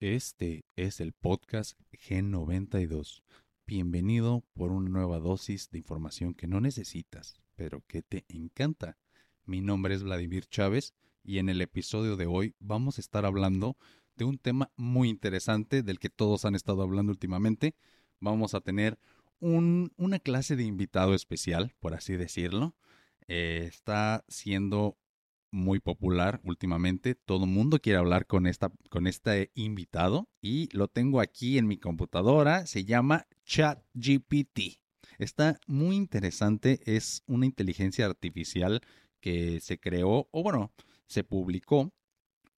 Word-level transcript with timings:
Este 0.00 0.64
es 0.76 1.00
el 1.00 1.12
podcast 1.12 1.76
G92. 1.90 3.24
Bienvenido 3.66 4.44
por 4.54 4.70
una 4.70 4.88
nueva 4.88 5.18
dosis 5.18 5.70
de 5.72 5.78
información 5.78 6.34
que 6.34 6.46
no 6.46 6.60
necesitas, 6.60 7.40
pero 7.56 7.82
que 7.88 8.02
te 8.02 8.24
encanta. 8.28 8.96
Mi 9.44 9.60
nombre 9.60 9.96
es 9.96 10.04
Vladimir 10.04 10.46
Chávez 10.46 10.94
y 11.24 11.38
en 11.38 11.48
el 11.48 11.60
episodio 11.60 12.14
de 12.14 12.26
hoy 12.26 12.54
vamos 12.60 12.98
a 12.98 13.00
estar 13.00 13.26
hablando 13.26 13.76
de 14.14 14.24
un 14.24 14.38
tema 14.38 14.70
muy 14.76 15.08
interesante 15.08 15.82
del 15.82 15.98
que 15.98 16.10
todos 16.10 16.44
han 16.44 16.54
estado 16.54 16.82
hablando 16.82 17.10
últimamente. 17.10 17.74
Vamos 18.20 18.54
a 18.54 18.60
tener 18.60 19.00
una 19.40 20.20
clase 20.20 20.54
de 20.54 20.62
invitado 20.62 21.12
especial, 21.12 21.74
por 21.80 21.94
así 21.94 22.12
decirlo. 22.12 22.76
Eh, 23.26 23.64
está 23.66 24.24
siendo 24.28 24.96
muy 25.50 25.80
popular 25.80 26.40
últimamente. 26.44 27.14
Todo 27.14 27.44
el 27.44 27.50
mundo 27.50 27.78
quiere 27.78 27.98
hablar 27.98 28.26
con, 28.26 28.46
esta, 28.46 28.72
con 28.90 29.06
este 29.06 29.50
invitado 29.54 30.28
y 30.40 30.68
lo 30.76 30.88
tengo 30.88 31.20
aquí 31.20 31.58
en 31.58 31.66
mi 31.66 31.78
computadora. 31.78 32.66
Se 32.66 32.84
llama 32.84 33.26
ChatGPT. 33.44 34.80
Está 35.18 35.58
muy 35.66 35.96
interesante. 35.96 36.80
Es 36.84 37.22
una 37.26 37.46
inteligencia 37.46 38.06
artificial 38.06 38.80
que 39.20 39.60
se 39.60 39.78
creó, 39.78 40.28
o 40.30 40.42
bueno, 40.42 40.72
se 41.06 41.24
publicó 41.24 41.92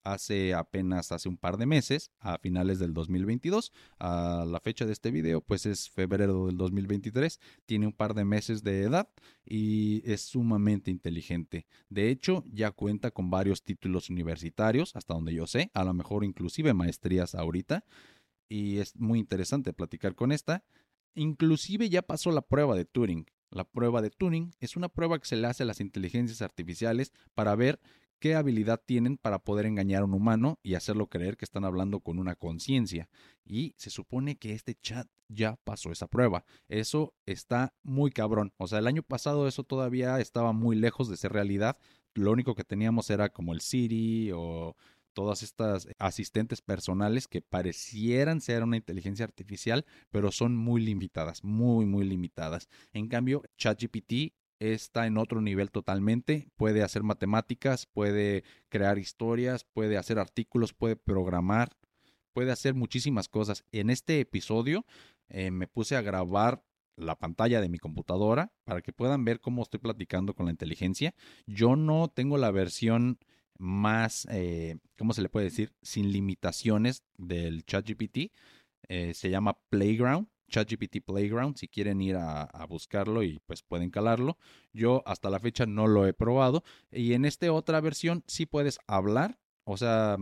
hace 0.03 0.53
apenas 0.53 1.11
hace 1.11 1.29
un 1.29 1.37
par 1.37 1.57
de 1.57 1.65
meses, 1.65 2.11
a 2.19 2.37
finales 2.37 2.79
del 2.79 2.93
2022. 2.93 3.71
A 3.99 4.45
la 4.47 4.59
fecha 4.59 4.85
de 4.85 4.93
este 4.93 5.11
video, 5.11 5.41
pues 5.41 5.65
es 5.65 5.89
febrero 5.89 6.47
del 6.47 6.57
2023. 6.57 7.39
Tiene 7.65 7.87
un 7.87 7.93
par 7.93 8.13
de 8.13 8.25
meses 8.25 8.63
de 8.63 8.81
edad 8.81 9.09
y 9.45 10.01
es 10.09 10.21
sumamente 10.21 10.91
inteligente. 10.91 11.67
De 11.89 12.09
hecho, 12.09 12.43
ya 12.51 12.71
cuenta 12.71 13.11
con 13.11 13.29
varios 13.29 13.63
títulos 13.63 14.09
universitarios, 14.09 14.95
hasta 14.95 15.13
donde 15.13 15.33
yo 15.33 15.47
sé, 15.47 15.71
a 15.73 15.83
lo 15.83 15.93
mejor 15.93 16.23
inclusive 16.23 16.73
maestrías 16.73 17.35
ahorita. 17.35 17.85
Y 18.49 18.79
es 18.79 18.95
muy 18.97 19.19
interesante 19.19 19.73
platicar 19.73 20.15
con 20.15 20.31
esta. 20.31 20.63
Inclusive 21.15 21.89
ya 21.89 22.01
pasó 22.01 22.31
la 22.31 22.41
prueba 22.41 22.75
de 22.75 22.85
Turing. 22.85 23.25
La 23.49 23.65
prueba 23.65 24.01
de 24.01 24.09
Turing 24.09 24.53
es 24.59 24.77
una 24.77 24.87
prueba 24.87 25.19
que 25.19 25.27
se 25.27 25.35
le 25.35 25.47
hace 25.47 25.63
a 25.63 25.65
las 25.65 25.81
inteligencias 25.81 26.41
artificiales 26.41 27.11
para 27.33 27.53
ver 27.55 27.81
qué 28.21 28.35
habilidad 28.35 28.79
tienen 28.85 29.17
para 29.17 29.39
poder 29.39 29.65
engañar 29.65 30.03
a 30.03 30.05
un 30.05 30.13
humano 30.13 30.59
y 30.61 30.75
hacerlo 30.75 31.07
creer 31.07 31.37
que 31.37 31.43
están 31.43 31.65
hablando 31.65 32.01
con 32.01 32.19
una 32.19 32.35
conciencia. 32.35 33.09
Y 33.43 33.73
se 33.77 33.89
supone 33.89 34.37
que 34.37 34.53
este 34.53 34.75
chat 34.75 35.07
ya 35.27 35.57
pasó 35.63 35.91
esa 35.91 36.07
prueba. 36.07 36.45
Eso 36.69 37.15
está 37.25 37.73
muy 37.81 38.11
cabrón. 38.11 38.53
O 38.57 38.67
sea, 38.67 38.77
el 38.77 38.85
año 38.85 39.01
pasado 39.01 39.47
eso 39.47 39.63
todavía 39.63 40.19
estaba 40.19 40.53
muy 40.53 40.75
lejos 40.75 41.09
de 41.09 41.17
ser 41.17 41.33
realidad. 41.33 41.77
Lo 42.13 42.31
único 42.31 42.53
que 42.53 42.63
teníamos 42.63 43.09
era 43.09 43.29
como 43.29 43.53
el 43.53 43.61
Siri 43.61 44.31
o 44.31 44.75
todas 45.13 45.41
estas 45.41 45.87
asistentes 45.97 46.61
personales 46.61 47.27
que 47.27 47.41
parecieran 47.41 48.39
ser 48.39 48.63
una 48.63 48.77
inteligencia 48.77 49.25
artificial, 49.25 49.83
pero 50.11 50.31
son 50.31 50.55
muy 50.55 50.79
limitadas, 50.81 51.43
muy, 51.43 51.87
muy 51.87 52.05
limitadas. 52.05 52.69
En 52.93 53.07
cambio, 53.07 53.41
ChatGPT 53.57 54.33
está 54.61 55.07
en 55.07 55.17
otro 55.17 55.41
nivel 55.41 55.71
totalmente. 55.71 56.47
Puede 56.55 56.83
hacer 56.83 57.01
matemáticas, 57.01 57.87
puede 57.87 58.43
crear 58.69 58.99
historias, 58.99 59.63
puede 59.63 59.97
hacer 59.97 60.19
artículos, 60.19 60.73
puede 60.73 60.95
programar, 60.95 61.75
puede 62.31 62.51
hacer 62.51 62.75
muchísimas 62.75 63.27
cosas. 63.27 63.65
En 63.71 63.89
este 63.89 64.19
episodio 64.19 64.85
eh, 65.29 65.49
me 65.49 65.67
puse 65.67 65.95
a 65.95 66.01
grabar 66.01 66.63
la 66.95 67.17
pantalla 67.17 67.59
de 67.59 67.69
mi 67.69 67.79
computadora 67.79 68.53
para 68.63 68.81
que 68.81 68.93
puedan 68.93 69.25
ver 69.25 69.39
cómo 69.39 69.63
estoy 69.63 69.79
platicando 69.79 70.35
con 70.35 70.45
la 70.45 70.51
inteligencia. 70.51 71.15
Yo 71.47 71.75
no 71.75 72.09
tengo 72.09 72.37
la 72.37 72.51
versión 72.51 73.17
más, 73.57 74.27
eh, 74.29 74.77
¿cómo 74.95 75.13
se 75.13 75.23
le 75.23 75.29
puede 75.29 75.45
decir? 75.45 75.73
Sin 75.81 76.11
limitaciones 76.11 77.03
del 77.17 77.65
ChatGPT. 77.65 78.31
Eh, 78.89 79.13
se 79.15 79.29
llama 79.31 79.57
Playground. 79.69 80.27
ChatGPT 80.51 80.97
Playground, 81.03 81.55
si 81.55 81.67
quieren 81.67 82.01
ir 82.01 82.17
a, 82.17 82.47
buscarlo 82.69 83.23
y 83.23 83.39
pues 83.47 83.63
pueden 83.63 83.89
calarlo. 83.89 84.37
Yo 84.73 85.01
hasta 85.05 85.29
la 85.29 85.39
fecha 85.39 85.65
no 85.65 85.87
lo 85.87 86.05
he 86.05 86.13
probado 86.13 86.63
y 86.91 87.13
en 87.13 87.25
esta 87.25 87.51
otra 87.51 87.81
versión 87.81 88.23
sí 88.27 88.45
puedes 88.45 88.79
hablar, 88.85 89.39
o 89.63 89.77
sea, 89.77 90.17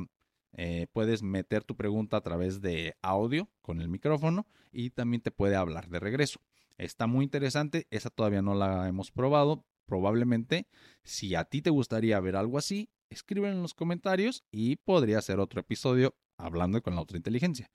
eh, 0.54 0.88
puedes 0.94 1.22
meter 1.22 1.64
tu 1.64 1.76
pregunta 1.76 2.18
a 2.18 2.22
través 2.22 2.62
de 2.62 2.96
audio 3.02 3.50
con 3.62 3.82
el 3.82 3.90
micrófono 3.90 4.48
y 4.72 4.92
también 4.92 5.22
te 5.22 5.32
puede 5.32 5.56
hablar 5.56 5.90
de 5.90 6.00
regreso. 6.00 6.40
Está 6.78 7.08
muy 7.08 7.26
interesante, 7.26 7.88
esa 7.90 8.10
todavía 8.10 8.42
no 8.42 8.56
la 8.56 8.88
hemos 8.88 9.12
probado. 9.12 9.66
Probablemente, 9.86 10.68
si 11.04 11.34
a 11.36 11.44
ti 11.44 11.62
te 11.62 11.72
gustaría 11.72 12.20
ver 12.20 12.36
algo 12.36 12.58
así, 12.58 12.90
escriben 13.10 13.54
en 13.54 13.62
los 13.64 13.74
comentarios 13.74 14.44
y 14.52 14.76
podría 14.78 15.20
ser 15.22 15.40
otro 15.40 15.60
episodio 15.60 16.16
hablando 16.38 16.82
con 16.82 16.96
la 16.96 17.02
otra 17.02 17.18
inteligencia. 17.18 17.70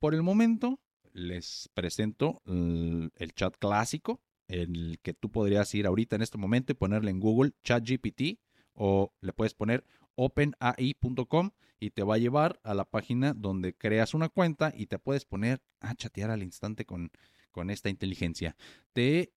Por 0.00 0.14
el 0.14 0.22
momento, 0.22 0.80
les 1.16 1.70
presento 1.74 2.42
el, 2.46 3.32
chat 3.34 3.56
clásico, 3.58 4.20
el 4.48 4.98
que 5.02 5.14
tú 5.14 5.30
podrías 5.30 5.74
ir 5.74 5.86
ahorita 5.86 6.16
en 6.16 6.22
este 6.22 6.38
momento 6.38 6.72
y 6.72 6.76
ponerle 6.76 7.10
en 7.10 7.20
Google 7.20 7.52
ChatGPT 7.64 8.38
o 8.74 9.12
le 9.20 9.32
puedes 9.32 9.54
poner 9.54 9.84
openai.com 10.14 11.50
y 11.80 11.90
te 11.90 12.02
va 12.02 12.14
a 12.14 12.18
llevar 12.18 12.60
a 12.62 12.74
la 12.74 12.84
página 12.84 13.34
donde 13.34 13.74
creas 13.74 14.14
una 14.14 14.28
cuenta 14.28 14.72
y 14.76 14.86
te 14.86 14.98
puedes 14.98 15.24
poner 15.24 15.62
a 15.80 15.94
chatear 15.94 16.30
al 16.30 16.42
instante 16.42 16.84
con, 16.84 17.10
con 17.50 17.70
esta 17.70 17.88
inteligencia. 17.88 18.56
Te 18.92 19.32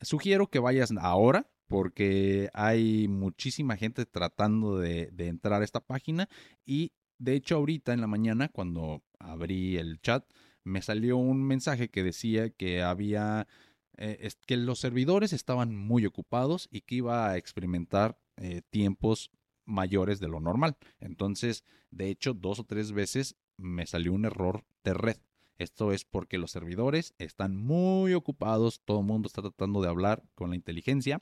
sugiero 0.00 0.48
que 0.48 0.58
vayas 0.58 0.92
ahora 0.98 1.50
porque 1.66 2.48
hay 2.54 3.08
muchísima 3.08 3.76
gente 3.76 4.06
tratando 4.06 4.78
de, 4.78 5.10
de 5.12 5.28
entrar 5.28 5.60
a 5.60 5.64
esta 5.64 5.80
página 5.80 6.28
y 6.64 6.92
de 7.18 7.34
hecho 7.34 7.56
ahorita 7.56 7.92
en 7.92 8.00
la 8.00 8.06
mañana 8.06 8.48
cuando 8.48 9.02
abrí 9.18 9.76
el 9.76 10.00
chat 10.00 10.24
me 10.68 10.82
salió 10.82 11.16
un 11.16 11.42
mensaje 11.42 11.88
que 11.88 12.02
decía 12.02 12.50
que 12.50 12.82
había 12.82 13.48
eh, 13.96 14.30
que 14.46 14.56
los 14.56 14.78
servidores 14.78 15.32
estaban 15.32 15.74
muy 15.74 16.06
ocupados 16.06 16.68
y 16.70 16.82
que 16.82 16.96
iba 16.96 17.28
a 17.28 17.36
experimentar 17.36 18.18
eh, 18.36 18.62
tiempos 18.70 19.30
mayores 19.64 20.20
de 20.20 20.28
lo 20.28 20.40
normal. 20.40 20.76
Entonces, 21.00 21.64
de 21.90 22.08
hecho, 22.08 22.34
dos 22.34 22.60
o 22.60 22.64
tres 22.64 22.92
veces 22.92 23.36
me 23.56 23.86
salió 23.86 24.12
un 24.12 24.24
error 24.24 24.64
de 24.84 24.94
red. 24.94 25.16
Esto 25.58 25.92
es 25.92 26.04
porque 26.04 26.38
los 26.38 26.52
servidores 26.52 27.14
están 27.18 27.56
muy 27.56 28.14
ocupados, 28.14 28.80
todo 28.84 29.00
el 29.00 29.06
mundo 29.06 29.26
está 29.26 29.42
tratando 29.42 29.82
de 29.82 29.88
hablar 29.88 30.22
con 30.36 30.50
la 30.50 30.56
inteligencia 30.56 31.20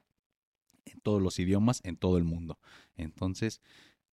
en 0.84 1.00
todos 1.00 1.22
los 1.22 1.38
idiomas, 1.38 1.80
en 1.84 1.96
todo 1.96 2.18
el 2.18 2.24
mundo. 2.24 2.58
Entonces, 2.96 3.62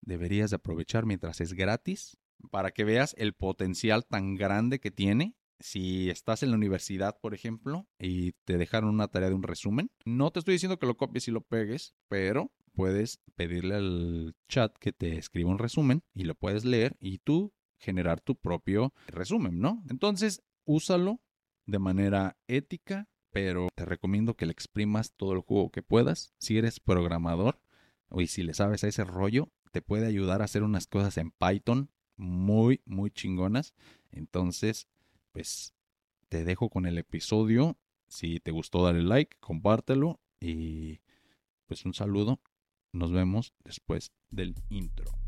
deberías 0.01 0.51
de 0.51 0.55
aprovechar 0.55 1.05
mientras 1.05 1.41
es 1.41 1.53
gratis 1.53 2.17
para 2.51 2.71
que 2.71 2.83
veas 2.83 3.15
el 3.17 3.33
potencial 3.33 4.05
tan 4.05 4.35
grande 4.35 4.79
que 4.79 4.91
tiene. 4.91 5.35
Si 5.59 6.09
estás 6.09 6.43
en 6.43 6.49
la 6.49 6.57
universidad, 6.57 7.17
por 7.21 7.33
ejemplo, 7.33 7.87
y 7.97 8.33
te 8.43 8.57
dejaron 8.57 8.89
una 8.89 9.07
tarea 9.07 9.29
de 9.29 9.35
un 9.35 9.43
resumen, 9.43 9.91
no 10.03 10.31
te 10.31 10.39
estoy 10.39 10.53
diciendo 10.53 10.77
que 10.77 10.87
lo 10.87 10.97
copies 10.97 11.27
y 11.27 11.31
lo 11.31 11.41
pegues, 11.41 11.95
pero 12.09 12.51
puedes 12.73 13.21
pedirle 13.35 13.75
al 13.75 14.35
chat 14.49 14.75
que 14.77 14.91
te 14.91 15.17
escriba 15.17 15.49
un 15.49 15.59
resumen 15.59 16.03
y 16.13 16.25
lo 16.25 16.35
puedes 16.35 16.65
leer 16.65 16.97
y 16.99 17.19
tú 17.19 17.53
generar 17.77 18.19
tu 18.19 18.35
propio 18.35 18.93
resumen, 19.07 19.59
¿no? 19.59 19.83
Entonces, 19.89 20.41
úsalo 20.65 21.21
de 21.65 21.79
manera 21.79 22.37
ética, 22.47 23.07
pero 23.31 23.67
te 23.75 23.85
recomiendo 23.85 24.35
que 24.35 24.45
le 24.45 24.51
exprimas 24.51 25.13
todo 25.13 25.33
el 25.33 25.41
juego 25.41 25.69
que 25.69 25.83
puedas. 25.83 26.33
Si 26.39 26.57
eres 26.57 26.79
programador 26.79 27.59
o 28.09 28.21
si 28.21 28.43
le 28.43 28.53
sabes 28.53 28.83
a 28.83 28.87
ese 28.87 29.03
rollo, 29.03 29.49
te 29.71 29.81
puede 29.81 30.05
ayudar 30.05 30.41
a 30.41 30.45
hacer 30.45 30.63
unas 30.63 30.87
cosas 30.87 31.17
en 31.17 31.31
Python 31.31 31.89
muy, 32.17 32.81
muy 32.85 33.11
chingonas. 33.11 33.73
Entonces, 34.11 34.87
pues 35.31 35.73
te 36.29 36.43
dejo 36.43 36.69
con 36.69 36.85
el 36.85 36.97
episodio. 36.97 37.77
Si 38.07 38.39
te 38.39 38.51
gustó, 38.51 38.83
dale 38.83 39.01
like, 39.01 39.37
compártelo 39.39 40.19
y 40.39 40.99
pues 41.65 41.85
un 41.85 41.93
saludo. 41.93 42.39
Nos 42.91 43.11
vemos 43.11 43.53
después 43.63 44.11
del 44.29 44.55
intro. 44.69 45.22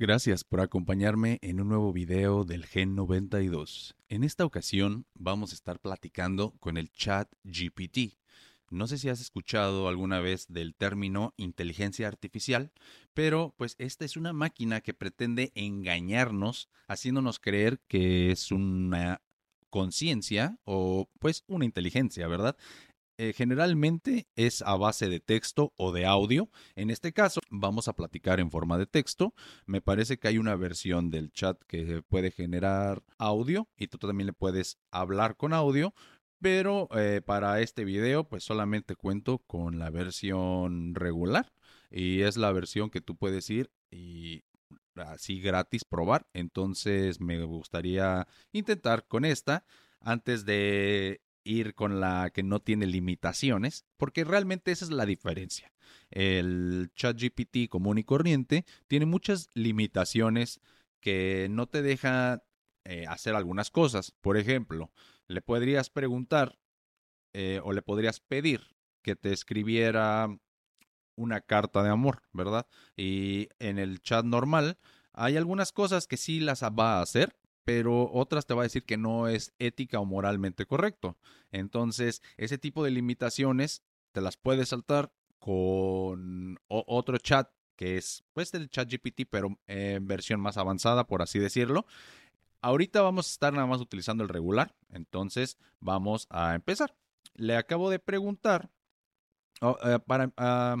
Gracias 0.00 0.44
por 0.44 0.62
acompañarme 0.62 1.38
en 1.42 1.60
un 1.60 1.68
nuevo 1.68 1.92
video 1.92 2.44
del 2.44 2.64
Gen 2.64 2.94
92. 2.94 3.96
En 4.08 4.24
esta 4.24 4.46
ocasión 4.46 5.04
vamos 5.12 5.52
a 5.52 5.54
estar 5.54 5.78
platicando 5.78 6.54
con 6.58 6.78
el 6.78 6.90
chat 6.90 7.30
GPT. 7.44 8.16
No 8.70 8.86
sé 8.86 8.96
si 8.96 9.10
has 9.10 9.20
escuchado 9.20 9.88
alguna 9.88 10.20
vez 10.20 10.46
del 10.48 10.74
término 10.74 11.34
inteligencia 11.36 12.08
artificial, 12.08 12.72
pero 13.12 13.54
pues 13.58 13.74
esta 13.76 14.06
es 14.06 14.16
una 14.16 14.32
máquina 14.32 14.80
que 14.80 14.94
pretende 14.94 15.52
engañarnos 15.54 16.70
haciéndonos 16.88 17.38
creer 17.38 17.78
que 17.86 18.30
es 18.30 18.52
una 18.52 19.20
conciencia 19.68 20.58
o 20.64 21.10
pues 21.18 21.44
una 21.46 21.66
inteligencia, 21.66 22.26
¿verdad? 22.26 22.56
Eh, 23.22 23.34
generalmente 23.34 24.28
es 24.34 24.62
a 24.62 24.76
base 24.76 25.10
de 25.10 25.20
texto 25.20 25.74
o 25.76 25.92
de 25.92 26.06
audio. 26.06 26.48
En 26.74 26.88
este 26.88 27.12
caso, 27.12 27.40
vamos 27.50 27.86
a 27.86 27.92
platicar 27.92 28.40
en 28.40 28.50
forma 28.50 28.78
de 28.78 28.86
texto. 28.86 29.34
Me 29.66 29.82
parece 29.82 30.18
que 30.18 30.28
hay 30.28 30.38
una 30.38 30.56
versión 30.56 31.10
del 31.10 31.30
chat 31.30 31.62
que 31.66 32.02
puede 32.08 32.30
generar 32.30 33.02
audio 33.18 33.68
y 33.76 33.88
tú 33.88 33.98
también 33.98 34.28
le 34.28 34.32
puedes 34.32 34.78
hablar 34.90 35.36
con 35.36 35.52
audio. 35.52 35.92
Pero 36.40 36.88
eh, 36.96 37.20
para 37.22 37.60
este 37.60 37.84
video, 37.84 38.24
pues 38.24 38.42
solamente 38.42 38.96
cuento 38.96 39.36
con 39.40 39.78
la 39.78 39.90
versión 39.90 40.94
regular 40.94 41.52
y 41.90 42.22
es 42.22 42.38
la 42.38 42.52
versión 42.52 42.88
que 42.88 43.02
tú 43.02 43.16
puedes 43.16 43.50
ir 43.50 43.70
y 43.90 44.44
así 44.94 45.42
gratis 45.42 45.84
probar. 45.84 46.26
Entonces 46.32 47.20
me 47.20 47.44
gustaría 47.44 48.26
intentar 48.52 49.06
con 49.06 49.26
esta 49.26 49.66
antes 50.00 50.46
de 50.46 51.20
ir 51.44 51.74
con 51.74 52.00
la 52.00 52.30
que 52.30 52.42
no 52.42 52.60
tiene 52.60 52.86
limitaciones, 52.86 53.84
porque 53.96 54.24
realmente 54.24 54.72
esa 54.72 54.84
es 54.84 54.90
la 54.90 55.06
diferencia. 55.06 55.72
El 56.10 56.90
ChatGPT 56.94 57.68
común 57.68 57.98
y 57.98 58.04
corriente 58.04 58.64
tiene 58.86 59.06
muchas 59.06 59.48
limitaciones 59.54 60.60
que 61.00 61.48
no 61.50 61.66
te 61.66 61.82
deja 61.82 62.42
eh, 62.84 63.06
hacer 63.08 63.34
algunas 63.34 63.70
cosas. 63.70 64.12
Por 64.20 64.36
ejemplo, 64.36 64.90
le 65.28 65.42
podrías 65.42 65.90
preguntar 65.90 66.58
eh, 67.32 67.60
o 67.62 67.72
le 67.72 67.82
podrías 67.82 68.20
pedir 68.20 68.76
que 69.02 69.16
te 69.16 69.32
escribiera 69.32 70.28
una 71.16 71.40
carta 71.40 71.82
de 71.82 71.90
amor, 71.90 72.22
¿verdad? 72.32 72.66
Y 72.96 73.48
en 73.58 73.78
el 73.78 74.00
chat 74.00 74.24
normal 74.24 74.78
hay 75.12 75.36
algunas 75.36 75.72
cosas 75.72 76.06
que 76.06 76.16
sí 76.16 76.40
las 76.40 76.62
va 76.62 76.98
a 76.98 77.02
hacer, 77.02 77.36
pero 77.64 78.10
otras 78.12 78.46
te 78.46 78.54
va 78.54 78.62
a 78.62 78.64
decir 78.64 78.84
que 78.84 78.96
no 78.96 79.28
es 79.28 79.52
ética 79.58 80.00
o 80.00 80.04
moralmente 80.04 80.66
correcto. 80.66 81.16
Entonces, 81.52 82.22
ese 82.36 82.58
tipo 82.58 82.84
de 82.84 82.90
limitaciones 82.90 83.82
te 84.12 84.20
las 84.20 84.36
puedes 84.36 84.70
saltar 84.70 85.12
con 85.38 86.58
otro 86.68 87.18
chat 87.18 87.50
que 87.80 87.96
es 87.96 88.24
pues 88.34 88.52
el 88.52 88.68
chat 88.68 88.90
GPT, 88.90 89.26
pero 89.30 89.58
en 89.66 90.06
versión 90.06 90.38
más 90.38 90.58
avanzada, 90.58 91.06
por 91.06 91.22
así 91.22 91.38
decirlo. 91.38 91.86
Ahorita 92.60 93.00
vamos 93.00 93.26
a 93.26 93.30
estar 93.30 93.54
nada 93.54 93.66
más 93.66 93.80
utilizando 93.80 94.22
el 94.22 94.28
regular, 94.28 94.74
entonces 94.90 95.56
vamos 95.80 96.26
a 96.28 96.54
empezar. 96.54 96.94
Le 97.36 97.56
acabo 97.56 97.88
de 97.88 97.98
preguntar 97.98 98.68
oh, 99.62 99.78
eh, 99.82 99.98
para, 99.98 100.30
ah, 100.36 100.76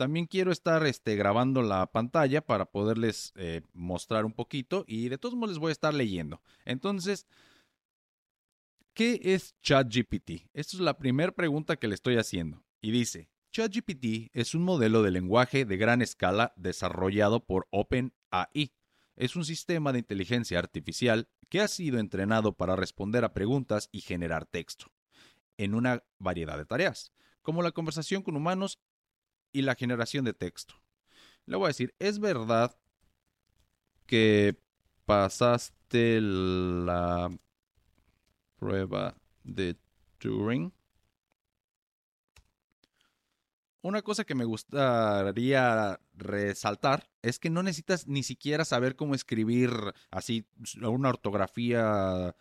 también 0.00 0.24
quiero 0.24 0.50
estar 0.50 0.86
este, 0.86 1.14
grabando 1.14 1.60
la 1.60 1.92
pantalla 1.92 2.40
para 2.40 2.64
poderles 2.64 3.34
eh, 3.36 3.60
mostrar 3.74 4.24
un 4.24 4.32
poquito 4.32 4.82
y 4.88 5.10
de 5.10 5.18
todos 5.18 5.34
modos 5.34 5.50
les 5.50 5.58
voy 5.58 5.68
a 5.68 5.72
estar 5.72 5.92
leyendo. 5.92 6.40
Entonces, 6.64 7.26
¿qué 8.94 9.20
es 9.22 9.54
ChatGPT? 9.60 10.48
Esta 10.54 10.76
es 10.78 10.80
la 10.80 10.96
primera 10.96 11.32
pregunta 11.32 11.76
que 11.76 11.86
le 11.86 11.94
estoy 11.94 12.16
haciendo. 12.16 12.64
Y 12.80 12.92
dice, 12.92 13.28
ChatGPT 13.52 14.30
es 14.32 14.54
un 14.54 14.62
modelo 14.62 15.02
de 15.02 15.10
lenguaje 15.10 15.66
de 15.66 15.76
gran 15.76 16.00
escala 16.00 16.54
desarrollado 16.56 17.44
por 17.44 17.68
OpenAI. 17.68 18.72
Es 19.16 19.36
un 19.36 19.44
sistema 19.44 19.92
de 19.92 19.98
inteligencia 19.98 20.58
artificial 20.58 21.28
que 21.50 21.60
ha 21.60 21.68
sido 21.68 21.98
entrenado 21.98 22.54
para 22.54 22.74
responder 22.74 23.22
a 23.26 23.34
preguntas 23.34 23.90
y 23.92 24.00
generar 24.00 24.46
texto 24.46 24.86
en 25.58 25.74
una 25.74 26.04
variedad 26.18 26.56
de 26.56 26.64
tareas, 26.64 27.12
como 27.42 27.60
la 27.60 27.72
conversación 27.72 28.22
con 28.22 28.34
humanos 28.34 28.78
y 29.52 29.62
la 29.62 29.74
generación 29.74 30.24
de 30.24 30.34
texto. 30.34 30.74
Le 31.46 31.56
voy 31.56 31.66
a 31.66 31.68
decir, 31.68 31.94
¿es 31.98 32.18
verdad 32.18 32.76
que 34.06 34.56
pasaste 35.04 36.20
la 36.20 37.30
prueba 38.56 39.16
de 39.42 39.76
Turing? 40.18 40.72
Una 43.82 44.02
cosa 44.02 44.24
que 44.24 44.34
me 44.34 44.44
gustaría 44.44 45.98
resaltar 46.12 47.08
es 47.22 47.38
que 47.38 47.48
no 47.48 47.62
necesitas 47.62 48.06
ni 48.06 48.22
siquiera 48.22 48.66
saber 48.66 48.94
cómo 48.94 49.14
escribir 49.14 49.70
así 50.10 50.46
una 50.82 51.08
ortografía 51.08 52.36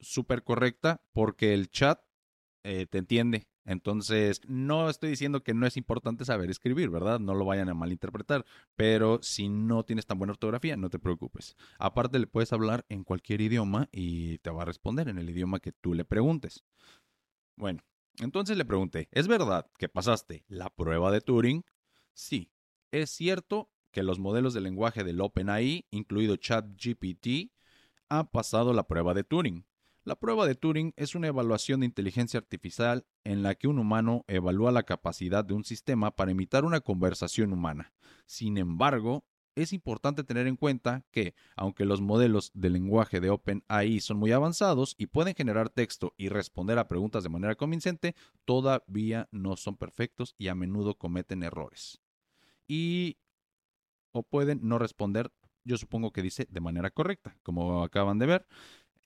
súper 0.00 0.44
correcta 0.44 1.02
porque 1.12 1.52
el 1.52 1.70
chat 1.70 2.00
eh, 2.64 2.86
te 2.86 2.98
entiende. 2.98 3.46
Entonces, 3.68 4.40
no 4.48 4.88
estoy 4.88 5.10
diciendo 5.10 5.42
que 5.42 5.52
no 5.52 5.66
es 5.66 5.76
importante 5.76 6.24
saber 6.24 6.48
escribir, 6.48 6.88
¿verdad? 6.88 7.20
No 7.20 7.34
lo 7.34 7.44
vayan 7.44 7.68
a 7.68 7.74
malinterpretar, 7.74 8.46
pero 8.76 9.18
si 9.22 9.50
no 9.50 9.84
tienes 9.84 10.06
tan 10.06 10.16
buena 10.16 10.32
ortografía, 10.32 10.74
no 10.78 10.88
te 10.88 10.98
preocupes. 10.98 11.54
Aparte, 11.78 12.18
le 12.18 12.26
puedes 12.26 12.50
hablar 12.54 12.86
en 12.88 13.04
cualquier 13.04 13.42
idioma 13.42 13.90
y 13.92 14.38
te 14.38 14.48
va 14.48 14.62
a 14.62 14.64
responder 14.64 15.08
en 15.08 15.18
el 15.18 15.28
idioma 15.28 15.60
que 15.60 15.72
tú 15.72 15.92
le 15.92 16.06
preguntes. 16.06 16.64
Bueno, 17.56 17.82
entonces 18.20 18.56
le 18.56 18.64
pregunté, 18.64 19.10
¿es 19.12 19.28
verdad 19.28 19.70
que 19.76 19.90
pasaste 19.90 20.46
la 20.48 20.70
prueba 20.70 21.10
de 21.10 21.20
Turing? 21.20 21.62
Sí, 22.14 22.50
es 22.90 23.10
cierto 23.10 23.70
que 23.90 24.02
los 24.02 24.18
modelos 24.18 24.54
de 24.54 24.62
lenguaje 24.62 25.04
del 25.04 25.20
OpenAI, 25.20 25.84
incluido 25.90 26.36
ChatGPT, 26.36 27.52
han 28.08 28.28
pasado 28.28 28.72
la 28.72 28.88
prueba 28.88 29.12
de 29.12 29.24
Turing. 29.24 29.67
La 30.08 30.16
prueba 30.16 30.46
de 30.46 30.54
Turing 30.54 30.94
es 30.96 31.14
una 31.14 31.26
evaluación 31.26 31.80
de 31.80 31.86
inteligencia 31.86 32.40
artificial 32.40 33.04
en 33.24 33.42
la 33.42 33.56
que 33.56 33.68
un 33.68 33.78
humano 33.78 34.24
evalúa 34.26 34.72
la 34.72 34.84
capacidad 34.84 35.44
de 35.44 35.52
un 35.52 35.64
sistema 35.64 36.16
para 36.16 36.30
imitar 36.30 36.64
una 36.64 36.80
conversación 36.80 37.52
humana. 37.52 37.92
Sin 38.24 38.56
embargo, 38.56 39.26
es 39.54 39.74
importante 39.74 40.24
tener 40.24 40.46
en 40.46 40.56
cuenta 40.56 41.04
que, 41.10 41.34
aunque 41.56 41.84
los 41.84 42.00
modelos 42.00 42.50
de 42.54 42.70
lenguaje 42.70 43.20
de 43.20 43.28
OpenAI 43.28 44.00
son 44.00 44.16
muy 44.16 44.32
avanzados 44.32 44.94
y 44.96 45.08
pueden 45.08 45.34
generar 45.34 45.68
texto 45.68 46.14
y 46.16 46.30
responder 46.30 46.78
a 46.78 46.88
preguntas 46.88 47.22
de 47.22 47.28
manera 47.28 47.54
convincente, 47.56 48.14
todavía 48.46 49.28
no 49.30 49.56
son 49.56 49.76
perfectos 49.76 50.34
y 50.38 50.48
a 50.48 50.54
menudo 50.54 50.94
cometen 50.96 51.42
errores. 51.42 52.00
Y 52.66 53.18
o 54.12 54.22
pueden 54.22 54.60
no 54.62 54.78
responder, 54.78 55.30
yo 55.64 55.76
supongo 55.76 56.12
que 56.12 56.22
dice 56.22 56.46
de 56.48 56.60
manera 56.60 56.88
correcta, 56.88 57.36
como 57.42 57.82
acaban 57.82 58.18
de 58.18 58.24
ver. 58.24 58.46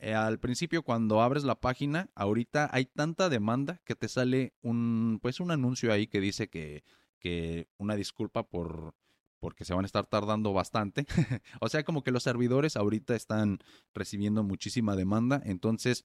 Eh, 0.03 0.15
al 0.15 0.41
principio 0.41 0.83
cuando 0.83 1.23
abres 1.23 1.45
la 1.45 1.61
página, 1.61 2.11
ahorita 2.17 2.69
hay 2.73 2.87
tanta 2.87 3.29
demanda 3.29 3.81
que 3.85 3.95
te 3.95 4.09
sale 4.09 4.53
un, 4.61 5.21
pues 5.23 5.39
un 5.39 5.53
anuncio 5.53 5.93
ahí 5.93 6.09
que 6.09 6.21
dice 6.21 6.51
que, 6.51 6.83
que 7.21 7.69
una 7.79 7.95
disculpa 7.95 8.43
por 8.43 8.97
porque 9.39 9.65
se 9.65 9.75
van 9.75 9.85
a 9.85 9.87
estar 9.87 10.07
tardando 10.07 10.53
bastante. 10.53 11.07
o 11.61 11.69
sea, 11.69 11.85
como 11.85 12.03
que 12.03 12.11
los 12.11 12.25
servidores 12.25 12.77
ahorita 12.77 13.15
están 13.15 13.61
recibiendo 13.95 14.43
muchísima 14.43 14.97
demanda, 14.97 15.41
entonces 15.45 16.05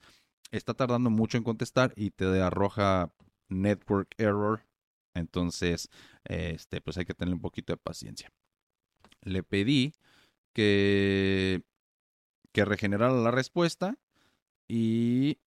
está 0.51 0.75
tardando 0.75 1.09
mucho 1.09 1.39
en 1.39 1.43
contestar 1.43 1.91
y 1.95 2.11
te 2.11 2.25
arroja 2.39 3.11
network 3.49 4.13
error. 4.19 4.67
Entonces, 5.15 5.89
este, 6.23 6.81
pues 6.81 6.99
hay 6.99 7.05
que 7.05 7.15
tener 7.15 7.33
un 7.33 7.41
poquito 7.41 7.73
de 7.73 7.77
paciencia. 7.77 8.31
Le 9.21 9.41
pedí 9.41 9.95
que 10.53 11.63
que 12.57 12.65
regenerara 12.65 13.13
la 13.13 13.29
respuesta 13.29 13.99
y, 14.67 15.37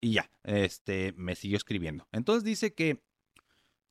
y 0.00 0.12
ya, 0.12 0.30
este, 0.44 1.12
me 1.16 1.34
siguió 1.34 1.56
escribiendo. 1.56 2.06
Entonces 2.12 2.44
dice 2.44 2.74
que 2.74 3.02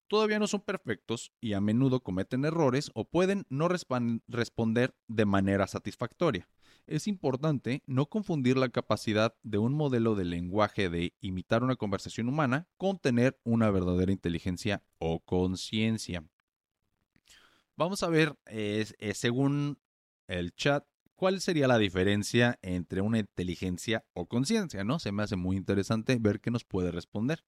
todavía 0.08 0.40
no 0.40 0.48
son 0.48 0.62
perfectos 0.62 1.34
y 1.42 1.52
a 1.52 1.60
menudo 1.60 2.00
cometen 2.00 2.46
errores 2.46 2.90
o 2.94 3.04
pueden 3.04 3.46
no 3.50 3.68
responder 3.68 4.96
de 5.10 5.26
manera 5.26 5.68
satisfactoria. 5.68 6.48
Es 6.88 7.06
importante 7.06 7.84
no 7.86 8.06
confundir 8.06 8.56
la 8.56 8.70
capacidad 8.70 9.36
de 9.44 9.58
un 9.58 9.74
modelo 9.74 10.16
de 10.16 10.24
lenguaje 10.24 10.88
de 10.88 11.14
imitar 11.20 11.64
una 11.64 11.76
conversación 11.76 12.30
humana 12.30 12.70
con 12.78 12.98
tener 12.98 13.38
una 13.44 13.70
verdadera 13.72 14.14
inteligencia 14.14 14.84
o 15.00 15.20
conciencia. 15.20 16.24
Vamos 17.76 18.04
a 18.04 18.08
ver, 18.08 18.38
según 19.14 19.80
el 20.28 20.56
chat, 20.56 20.86
¿Cuál 21.16 21.40
sería 21.40 21.68
la 21.68 21.78
diferencia 21.78 22.60
entre 22.62 23.02
una 23.02 23.20
inteligencia 23.20 24.04
o 24.14 24.28
conciencia? 24.28 24.84
¿No? 24.84 25.00
Se 25.00 25.14
me 25.14 25.24
hace 25.24 25.38
muy 25.38 25.56
interesante 25.56 26.18
ver 26.20 26.42
qué 26.42 26.52
nos 26.52 26.66
puede 26.66 26.92
responder. 26.92 27.44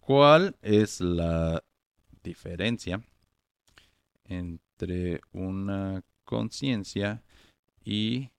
¿Cuál 0.00 0.56
es 0.60 1.00
la 1.00 1.62
diferencia 2.24 3.00
entre 4.24 5.20
una 5.32 6.02
conciencia 6.24 7.22
y 7.84 8.30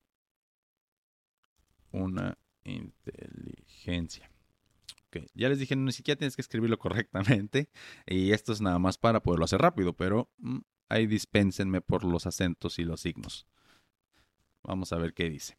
una 1.92 2.38
inteligencia? 2.66 4.30
Okay. 5.08 5.28
Ya 5.34 5.48
les 5.48 5.60
dije, 5.60 5.78
ni 5.78 5.94
siquiera 5.94 6.18
tienes 6.18 6.36
que 6.36 6.42
escribirlo 6.42 6.78
correctamente. 6.78 7.70
Y 8.06 8.32
esto 8.32 8.52
es 8.52 8.60
nada 8.60 8.80
más 8.80 8.98
para 8.98 9.22
poderlo 9.22 9.46
hacer 9.46 9.62
rápido, 9.62 9.94
pero 9.94 10.30
mm, 10.40 10.58
ahí 10.90 11.08
dispénsenme 11.08 11.80
por 11.80 12.04
los 12.04 12.28
acentos 12.28 12.80
y 12.80 12.84
los 12.84 13.00
signos. 13.00 13.48
Vamos 14.63 14.93
a 14.93 14.98
ver 14.98 15.13
qué 15.13 15.29
dice. 15.29 15.58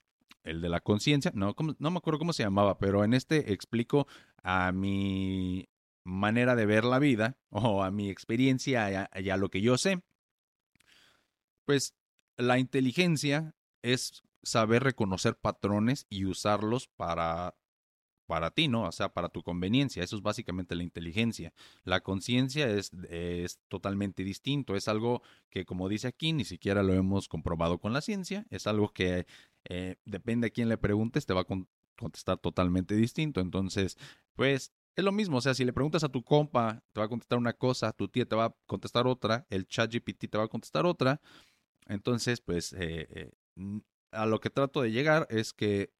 el 0.43 0.61
de 0.61 0.69
la 0.69 0.79
conciencia, 0.79 1.31
no, 1.35 1.55
no 1.77 1.91
me 1.91 1.97
acuerdo 1.97 2.19
cómo 2.19 2.33
se 2.33 2.43
llamaba, 2.43 2.79
pero 2.79 3.03
en 3.03 3.13
este 3.13 3.53
explico 3.53 4.07
a 4.41 4.71
mi 4.71 5.69
manera 6.03 6.55
de 6.55 6.65
ver 6.65 6.83
la 6.83 6.99
vida 6.99 7.37
o 7.49 7.83
a 7.83 7.91
mi 7.91 8.09
experiencia 8.09 9.09
y 9.19 9.29
a, 9.29 9.37
lo 9.37 9.49
que 9.49 9.61
yo 9.61 9.77
sé. 9.77 10.01
Pues 11.65 11.95
la 12.37 12.57
inteligencia 12.57 13.53
es 13.81 14.23
saber 14.43 14.83
reconocer 14.83 15.37
patrones 15.37 16.05
y 16.09 16.25
usarlos 16.25 16.87
para 16.87 17.55
para 18.31 18.49
ti, 18.51 18.69
¿no? 18.69 18.83
O 18.83 18.91
sea, 18.93 19.09
para 19.13 19.27
tu 19.27 19.43
conveniencia. 19.43 20.01
Eso 20.01 20.15
es 20.15 20.21
básicamente 20.21 20.73
la 20.73 20.83
inteligencia. 20.83 21.51
La 21.83 21.99
conciencia 21.99 22.69
es, 22.69 22.93
es, 23.09 23.59
totalmente 23.67 24.23
distinto. 24.23 24.77
Es 24.77 24.87
algo 24.87 25.21
que, 25.49 25.65
como 25.65 25.89
dice 25.89 26.07
aquí, 26.07 26.31
ni 26.31 26.45
siquiera 26.45 26.81
lo 26.81 26.93
hemos 26.93 27.27
comprobado 27.27 27.79
con 27.79 27.91
la 27.91 27.99
ciencia. 27.99 28.45
Es 28.49 28.67
algo 28.67 28.93
que 28.93 29.27
eh, 29.65 29.97
depende 30.05 30.47
a 30.47 30.49
quién 30.49 30.69
le 30.69 30.77
preguntes, 30.77 31.25
te 31.25 31.33
va 31.33 31.41
a 31.41 31.47
contestar 31.97 32.37
totalmente 32.37 32.95
distinto. 32.95 33.41
Entonces, 33.41 33.97
pues 34.35 34.71
es 34.95 35.03
lo 35.03 35.11
mismo. 35.11 35.35
O 35.37 35.41
sea, 35.41 35.53
si 35.53 35.65
le 35.65 35.73
preguntas 35.73 36.05
a 36.05 36.09
tu 36.09 36.23
compa, 36.23 36.81
te 36.93 37.01
va 37.01 37.07
a 37.07 37.09
contestar 37.09 37.37
una 37.37 37.51
cosa, 37.51 37.91
tu 37.91 38.07
tía 38.07 38.25
te 38.25 38.37
va 38.37 38.45
a 38.45 38.55
contestar 38.65 39.07
otra, 39.07 39.45
el 39.49 39.67
chat 39.67 39.91
GPT 39.91 40.29
te 40.29 40.37
va 40.37 40.45
a 40.45 40.47
contestar 40.47 40.85
otra. 40.85 41.19
Entonces, 41.87 42.39
pues 42.39 42.71
eh, 42.73 43.07
eh, 43.09 43.31
a 44.11 44.25
lo 44.25 44.39
que 44.39 44.49
trato 44.49 44.81
de 44.81 44.91
llegar 44.91 45.27
es 45.29 45.53
que 45.53 45.91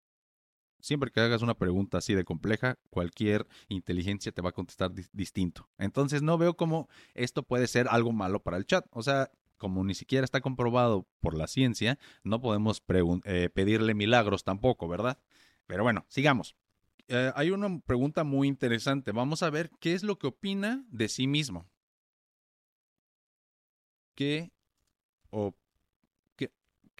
siempre 0.81 1.11
que 1.11 1.19
hagas 1.19 1.41
una 1.41 1.55
pregunta 1.57 1.99
así 1.99 2.13
de 2.13 2.23
compleja, 2.23 2.77
cualquier 2.89 3.47
inteligencia 3.69 4.31
te 4.31 4.41
va 4.41 4.49
a 4.49 4.53
contestar 4.53 4.91
distinto. 5.13 5.69
Entonces 5.77 6.21
no 6.21 6.37
veo 6.37 6.55
cómo 6.55 6.89
esto 7.13 7.43
puede 7.43 7.67
ser 7.67 7.87
algo 7.89 8.11
malo 8.11 8.41
para 8.41 8.57
el 8.57 8.65
chat. 8.65 8.85
O 8.91 9.03
sea, 9.03 9.29
como 9.57 9.83
ni 9.83 9.93
siquiera 9.93 10.25
está 10.25 10.41
comprobado 10.41 11.07
por 11.19 11.37
la 11.37 11.47
ciencia, 11.47 11.99
no 12.23 12.41
podemos 12.41 12.81
eh, 13.25 13.49
pedirle 13.53 13.93
milagros 13.93 14.43
tampoco, 14.43 14.87
¿verdad? 14.87 15.19
Pero 15.67 15.83
bueno, 15.83 16.05
sigamos. 16.09 16.55
Eh, 17.07 17.31
hay 17.35 17.51
una 17.51 17.79
pregunta 17.79 18.23
muy 18.23 18.47
interesante. 18.47 19.11
Vamos 19.11 19.43
a 19.43 19.49
ver 19.49 19.69
qué 19.79 19.93
es 19.93 20.03
lo 20.03 20.17
que 20.17 20.27
opina 20.27 20.83
de 20.89 21.07
sí 21.09 21.27
mismo. 21.27 21.69
¿Qué, 24.15 24.51
o, 25.29 25.53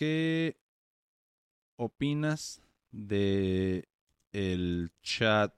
qué, 0.01 0.57
opinas 1.75 2.63
de 2.89 3.87
el 4.31 4.91
chat 5.03 5.53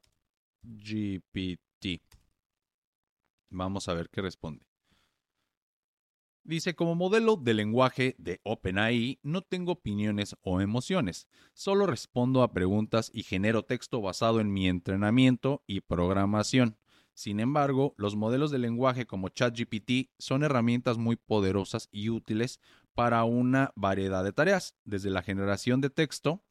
GPT. 0.63 2.01
Vamos 3.51 3.87
a 3.87 3.93
ver 3.93 4.09
qué 4.09 4.21
responde. 4.21 4.65
Dice, 6.43 6.75
como 6.75 6.93
modelo 6.93 7.37
de 7.37 7.53
lenguaje 7.53 8.15
de 8.17 8.41
OpenAI, 8.43 9.17
no 9.23 9.43
tengo 9.43 9.71
opiniones 9.71 10.35
o 10.41 10.59
emociones, 10.59 11.29
solo 11.53 11.85
respondo 11.85 12.43
a 12.43 12.51
preguntas 12.51 13.11
y 13.13 13.23
genero 13.23 13.63
texto 13.63 14.01
basado 14.01 14.41
en 14.41 14.51
mi 14.51 14.67
entrenamiento 14.67 15.63
y 15.67 15.79
programación. 15.79 16.77
Sin 17.13 17.39
embargo, 17.39 17.93
los 17.97 18.15
modelos 18.15 18.49
de 18.49 18.57
lenguaje 18.57 19.05
como 19.05 19.29
ChatGPT 19.29 20.09
son 20.17 20.43
herramientas 20.43 20.97
muy 20.97 21.15
poderosas 21.15 21.87
y 21.91 22.09
útiles 22.09 22.59
para 22.95 23.23
una 23.23 23.71
variedad 23.75 24.23
de 24.23 24.33
tareas, 24.33 24.75
desde 24.83 25.09
la 25.09 25.23
generación 25.23 25.81
de 25.81 25.89
texto 25.89 26.43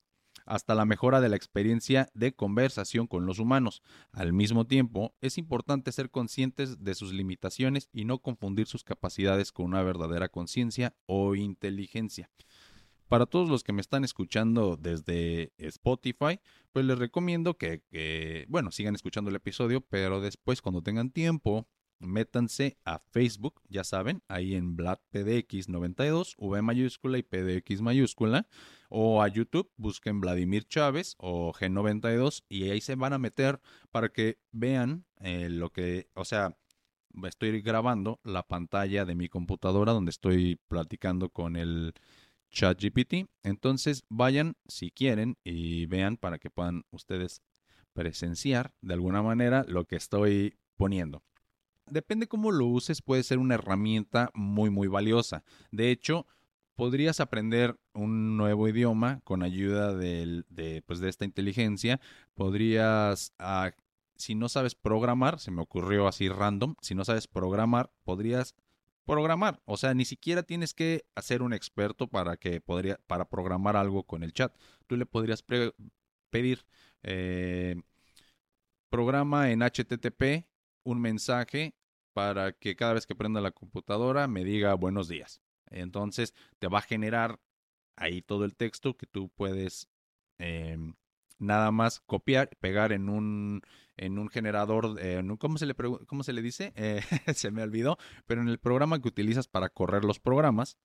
hasta 0.45 0.75
la 0.75 0.85
mejora 0.85 1.21
de 1.21 1.29
la 1.29 1.37
experiencia 1.37 2.09
de 2.15 2.35
conversación 2.35 3.07
con 3.07 3.27
los 3.27 3.39
humanos. 3.39 3.83
Al 4.13 4.33
mismo 4.33 4.67
tiempo, 4.67 5.15
es 5.21 5.39
importante 5.39 5.93
ser 5.93 6.11
conscientes 6.11 6.83
de 6.83 6.95
sus 6.95 7.13
limitaciones 7.13 7.89
y 7.93 8.05
no 8.05 8.19
confundir 8.19 8.67
sus 8.67 8.83
capacidades 8.83 9.53
con 9.53 9.67
una 9.67 9.83
verdadera 9.83 10.29
conciencia 10.29 10.97
o 11.07 11.35
inteligencia. 11.35 12.31
Para 13.09 13.27
todos 13.27 13.51
los 13.51 13.63
que 13.63 13.75
me 13.75 13.83
están 13.83 14.05
escuchando 14.05 14.79
desde 14.79 15.53
Spotify, 15.59 16.41
pues 16.73 16.87
les 16.87 16.99
recomiendo 16.99 17.59
que, 17.59 18.47
bueno, 18.49 18.73
sigan 18.73 18.95
escuchando 18.95 19.29
el 19.29 19.37
episodio, 19.37 19.83
pero 19.83 20.21
después 20.21 20.63
cuando 20.63 20.83
tengan 20.83 21.11
tiempo, 21.11 21.69
métanse 22.03 22.77
a 22.85 22.99
Facebook, 23.11 23.63
ya 23.69 23.85
saben, 23.85 24.23
ahí 24.29 24.55
en 24.55 24.77
VladPDX92, 24.77 26.35
V 26.37 26.63
mayúscula 26.63 27.19
y 27.19 27.23
PDX 27.23 27.81
mayúscula, 27.81 28.47
o 28.89 29.23
a 29.23 29.29
YouTube, 29.29 29.71
busquen 29.77 30.21
Vladimir 30.21 30.65
Chávez 30.67 31.15
o 31.19 31.53
G92 31.53 32.45
y 32.49 32.71
ahí 32.71 32.81
se 32.81 32.95
van 32.95 33.13
a 33.13 33.19
meter 33.19 33.61
para 33.91 34.11
que 34.11 34.39
vean 34.51 35.07
eh, 35.21 35.49
lo 35.49 35.71
que, 35.71 36.09
o 36.15 36.25
sea, 36.25 36.57
estoy 37.25 37.61
grabando 37.63 38.21
la 38.25 38.43
pantalla 38.43 39.05
de 39.05 39.15
mi 39.15 39.29
computadora 39.29 39.93
donde 39.93 40.11
estoy 40.11 40.61
platicando 40.69 41.31
con 41.31 41.57
el 41.57 41.95
chat 42.51 42.81
GPT. 42.81 43.29
Entonces 43.43 44.05
vayan 44.09 44.57
si 44.67 44.91
quieren 44.91 45.39
y 45.45 45.87
vean 45.87 46.17
para 46.17 46.39
que 46.39 46.51
puedan 46.51 46.85
ustedes 46.91 47.43
presenciar 47.93 48.75
de 48.81 48.95
alguna 48.95 49.23
manera 49.23 49.65
lo 49.69 49.85
que 49.85 49.97
estoy 49.97 50.59
poniendo 50.77 51.23
depende 51.93 52.27
cómo 52.27 52.51
lo 52.51 52.67
uses, 52.67 53.03
puede 53.03 53.23
ser 53.23 53.39
una 53.39 53.55
herramienta 53.55 54.31
muy, 54.35 54.71
muy 54.71 54.89
valiosa. 54.89 55.45
De 55.71 55.91
hecho, 55.91 56.27
podrías 56.75 57.21
aprender 57.21 57.79
un 57.93 58.37
nuevo 58.37 58.69
idioma 58.69 59.21
con 59.25 59.43
ayuda 59.43 59.95
de, 59.95 60.83
pues, 60.87 61.01
de 61.01 61.09
esta 61.09 61.25
inteligencia. 61.25 62.01
Podrías, 62.35 63.33
ah, 63.39 63.73
si 64.17 64.35
no 64.35 64.49
sabes 64.49 64.75
programar, 64.75 65.39
se 65.39 65.51
me 65.51 65.63
ocurrió 65.63 66.09
así 66.09 66.29
random, 66.29 66.75
si 66.81 66.95
no 66.95 67.05
sabes 67.05 67.29
programar, 67.29 67.93
podrías 68.05 68.55
programar. 69.05 69.61
O 69.65 69.77
sea, 69.77 69.95
ni 69.95 70.05
siquiera 70.05 70.43
tienes 70.43 70.75
que 70.75 71.05
ser 71.21 71.43
un 71.43 71.53
experto 71.53 72.09
para 72.09 72.37
que 72.37 72.61
podría, 72.61 72.99
para 73.07 73.29
programar 73.29 73.77
algo 73.77 74.05
con 74.05 74.23
el 74.23 74.33
chat. 74.33 74.55
Tú 74.87 74.97
le 74.97 75.07
podrías 75.07 75.45
pedir 76.31 76.65
eh, 77.03 77.77
programa 78.89 79.51
en 79.51 79.61
HTTP 79.61 80.47
un 80.85 81.01
mensaje 81.01 81.75
para 82.13 82.53
que 82.53 82.77
cada 82.77 82.95
vez 82.95 83.07
que 83.07 83.15
prenda 83.15 83.41
la 83.41 83.53
computadora 83.53 84.29
me 84.29 84.45
diga 84.45 84.75
buenos 84.75 85.09
días. 85.09 85.43
Entonces 85.71 86.35
te 86.59 86.69
va 86.69 86.79
a 86.79 86.83
generar 86.83 87.41
ahí 87.97 88.23
todo 88.23 88.45
el 88.45 88.55
texto 88.55 88.97
que 88.97 89.07
tú 89.07 89.31
puedes 89.31 89.89
em, 90.39 90.95
nada 91.39 91.71
más 91.71 92.01
copiar, 92.01 92.51
pegar 92.61 92.93
en 92.93 93.09
un, 93.09 93.63
en 93.97 94.19
un 94.19 94.29
generador, 94.29 94.97
eh, 95.01 95.23
¿cómo, 95.39 95.59
se 95.59 95.67
le 95.67 95.75
¿cómo 95.75 96.23
se 96.23 96.33
le 96.33 96.43
dice? 96.43 96.73
Eh, 96.77 97.03
se 97.35 97.51
me 97.51 97.63
olvidó, 97.63 97.99
pero 98.27 98.43
en 98.43 98.49
el 98.49 98.59
programa 98.59 99.01
que 99.01 99.09
utilizas 99.09 99.49
para 99.49 99.69
correr 99.69 100.05
los 100.05 100.21
programas, 100.21 100.79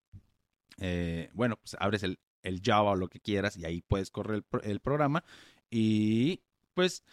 eh, 0.79 1.29
bueno, 1.33 1.57
pues 1.57 1.75
abres 1.79 2.03
el, 2.03 2.19
el, 2.43 2.61
Java 2.63 2.91
o 2.91 2.95
lo 2.95 3.07
que 3.09 3.19
quieras 3.19 3.57
y 3.57 3.65
ahí 3.65 3.81
puedes 3.81 4.11
correr 4.11 4.43
el, 4.51 4.69
el 4.69 4.79
programa 4.79 5.23
y 5.69 6.43
pues 6.73 7.03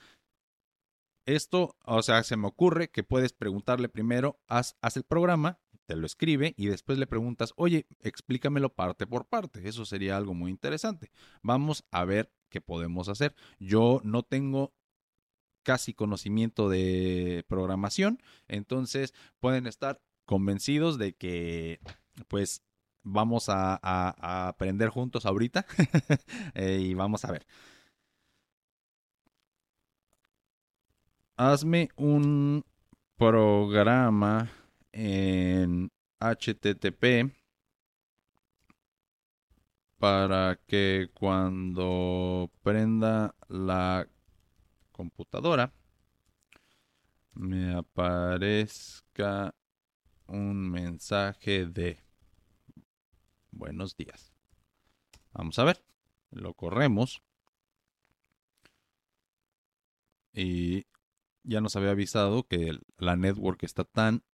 esto, 1.26 1.76
o 1.85 2.02
sea, 2.02 2.23
se 2.23 2.37
me 2.37 2.47
ocurre 2.47 2.88
que 2.88 3.02
puedes 3.02 3.33
preguntarle 3.33 3.88
primero, 3.88 4.38
haz, 4.47 4.76
el 4.95 5.04
programa, 5.04 5.59
te 5.87 5.97
lo 5.97 6.07
escribe 6.07 6.54
y 6.57 6.66
después 6.66 6.99
le 6.99 7.07
preguntas, 7.07 7.52
oye, 7.57 7.87
explícamelo 8.00 8.75
parte 8.75 9.07
por 9.07 9.26
parte. 9.26 9.69
Eso 9.69 9.85
sería 9.85 10.16
algo 10.16 10.35
muy 10.35 10.50
interesante. 10.50 11.11
Vamos 11.43 11.85
a 11.90 12.04
ver 12.04 12.33
qué 12.49 12.61
podemos 12.61 13.09
hacer. 13.09 13.35
Yo 13.59 14.00
no 14.04 14.23
tengo 14.23 14.75
casi 15.62 15.95
conocimiento 15.95 16.69
de 16.69 17.45
programación, 17.49 18.23
entonces 18.49 19.14
pueden 19.40 19.66
estar 19.66 20.02
convencidos 20.26 20.99
de 20.99 21.14
que 21.14 21.81
pues 22.28 22.62
vamos 23.02 23.49
a, 23.49 23.78
aprender 24.49 24.88
juntos 24.88 25.26
ahorita 25.26 25.66
eh, 26.54 26.81
y 26.81 26.95
vamos 26.95 27.25
a 27.25 27.33
ver. 27.33 27.47
Hazme 31.37 31.88
un 31.97 32.64
programa 33.17 34.50
en 34.93 35.91
HTTP 36.21 37.33
para 39.99 40.61
que 40.67 41.11
cuando 41.12 42.50
prenda 42.62 43.35
la 43.49 44.07
computadora 44.93 45.73
me 47.33 47.75
aparezca 47.75 49.55
un 50.26 50.71
mensaje 50.71 51.67
de 51.67 51.99
buenos 53.50 53.97
días. 53.97 54.33
Vamos 55.33 55.59
a 55.59 55.64
ver, 55.64 55.85
lo 56.31 56.55
corremos. 56.55 57.23
Y 60.33 60.87
ya 61.44 61.60
nos 61.60 61.76
había 61.76 61.90
avisado 61.90 62.46
que 62.46 62.78
la 62.98 63.16
network 63.16 63.62
está 63.62 63.84
tan 63.84 64.24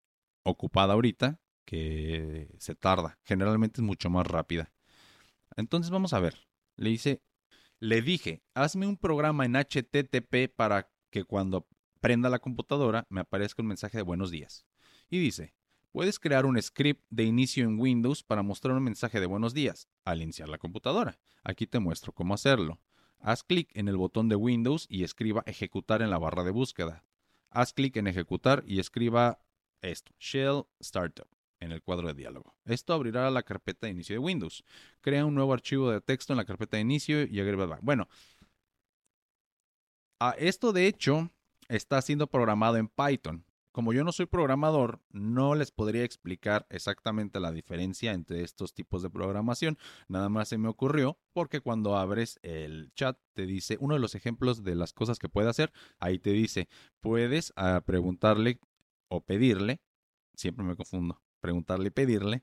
ocupada 0.42 0.94
ahorita 0.94 1.40
que 1.64 2.54
se 2.58 2.74
tarda. 2.74 3.18
Generalmente 3.24 3.80
es 3.80 3.84
mucho 3.84 4.10
más 4.10 4.26
rápida. 4.26 4.72
Entonces 5.56 5.90
vamos 5.90 6.12
a 6.12 6.20
ver. 6.20 6.48
Le 6.76 6.90
dice, 6.90 7.22
le 7.78 8.02
dije, 8.02 8.42
hazme 8.54 8.86
un 8.86 8.96
programa 8.96 9.44
en 9.44 9.54
HTTP 9.54 10.54
para 10.54 10.90
que 11.10 11.24
cuando 11.24 11.66
prenda 12.00 12.30
la 12.30 12.38
computadora 12.38 13.06
me 13.10 13.20
aparezca 13.20 13.62
un 13.62 13.68
mensaje 13.68 13.98
de 13.98 14.02
buenos 14.02 14.30
días. 14.30 14.66
Y 15.08 15.18
dice, 15.18 15.54
puedes 15.92 16.18
crear 16.18 16.46
un 16.46 16.60
script 16.60 17.04
de 17.10 17.24
inicio 17.24 17.64
en 17.64 17.78
Windows 17.78 18.22
para 18.22 18.42
mostrar 18.42 18.76
un 18.76 18.82
mensaje 18.82 19.20
de 19.20 19.26
buenos 19.26 19.54
días 19.54 19.88
al 20.04 20.22
iniciar 20.22 20.48
la 20.48 20.58
computadora. 20.58 21.18
Aquí 21.42 21.66
te 21.66 21.78
muestro 21.78 22.12
cómo 22.12 22.34
hacerlo. 22.34 22.80
Haz 23.20 23.42
clic 23.44 23.70
en 23.74 23.88
el 23.88 23.96
botón 23.96 24.28
de 24.28 24.36
Windows 24.36 24.86
y 24.88 25.04
escriba 25.04 25.42
ejecutar 25.46 26.00
en 26.02 26.10
la 26.10 26.18
barra 26.18 26.42
de 26.42 26.50
búsqueda. 26.50 27.04
Haz 27.50 27.72
clic 27.72 27.96
en 27.96 28.06
ejecutar 28.06 28.64
y 28.66 28.80
escriba 28.80 29.40
esto, 29.82 30.12
Shell 30.18 30.64
Startup, 30.78 31.28
en 31.58 31.72
el 31.72 31.82
cuadro 31.82 32.08
de 32.08 32.14
diálogo. 32.14 32.54
Esto 32.64 32.94
abrirá 32.94 33.30
la 33.30 33.42
carpeta 33.42 33.86
de 33.86 33.92
inicio 33.92 34.14
de 34.14 34.20
Windows. 34.20 34.64
Crea 35.00 35.26
un 35.26 35.34
nuevo 35.34 35.52
archivo 35.52 35.90
de 35.90 36.00
texto 36.00 36.32
en 36.32 36.38
la 36.38 36.44
carpeta 36.44 36.76
de 36.76 36.82
inicio 36.82 37.24
y 37.24 37.40
agrega. 37.40 37.78
Bueno, 37.82 38.08
a 40.18 40.30
esto 40.38 40.72
de 40.72 40.86
hecho 40.86 41.30
está 41.68 42.00
siendo 42.02 42.26
programado 42.26 42.76
en 42.76 42.88
Python. 42.88 43.44
Como 43.80 43.94
yo 43.94 44.04
no 44.04 44.12
soy 44.12 44.26
programador, 44.26 45.00
no 45.08 45.54
les 45.54 45.70
podría 45.70 46.04
explicar 46.04 46.66
exactamente 46.68 47.40
la 47.40 47.50
diferencia 47.50 48.12
entre 48.12 48.42
estos 48.42 48.75
tipos 48.75 49.02
de 49.02 49.08
programación. 49.08 49.78
Nada 50.06 50.28
más 50.28 50.50
se 50.50 50.58
me 50.58 50.68
ocurrió 50.68 51.16
porque 51.32 51.62
cuando 51.62 51.96
abres 51.96 52.38
el 52.42 52.92
chat 52.92 53.16
te 53.32 53.46
dice 53.46 53.78
uno 53.80 53.94
de 53.94 54.00
los 54.00 54.14
ejemplos 54.14 54.64
de 54.64 54.75
las 54.75 54.92
cosas 54.92 55.18
que 55.18 55.30
puede 55.30 55.49
hacer. 55.49 55.72
Ahí 55.99 56.18
te 56.18 56.32
dice, 56.32 56.68
puedes 57.00 57.54
ah, 57.56 57.80
preguntarle 57.87 58.60
o 59.08 59.22
pedirle, 59.22 59.80
siempre 60.34 60.62
me 60.62 60.76
confundo, 60.76 61.22
preguntarle 61.40 61.87
y 61.87 61.90
pedirle 61.90 62.42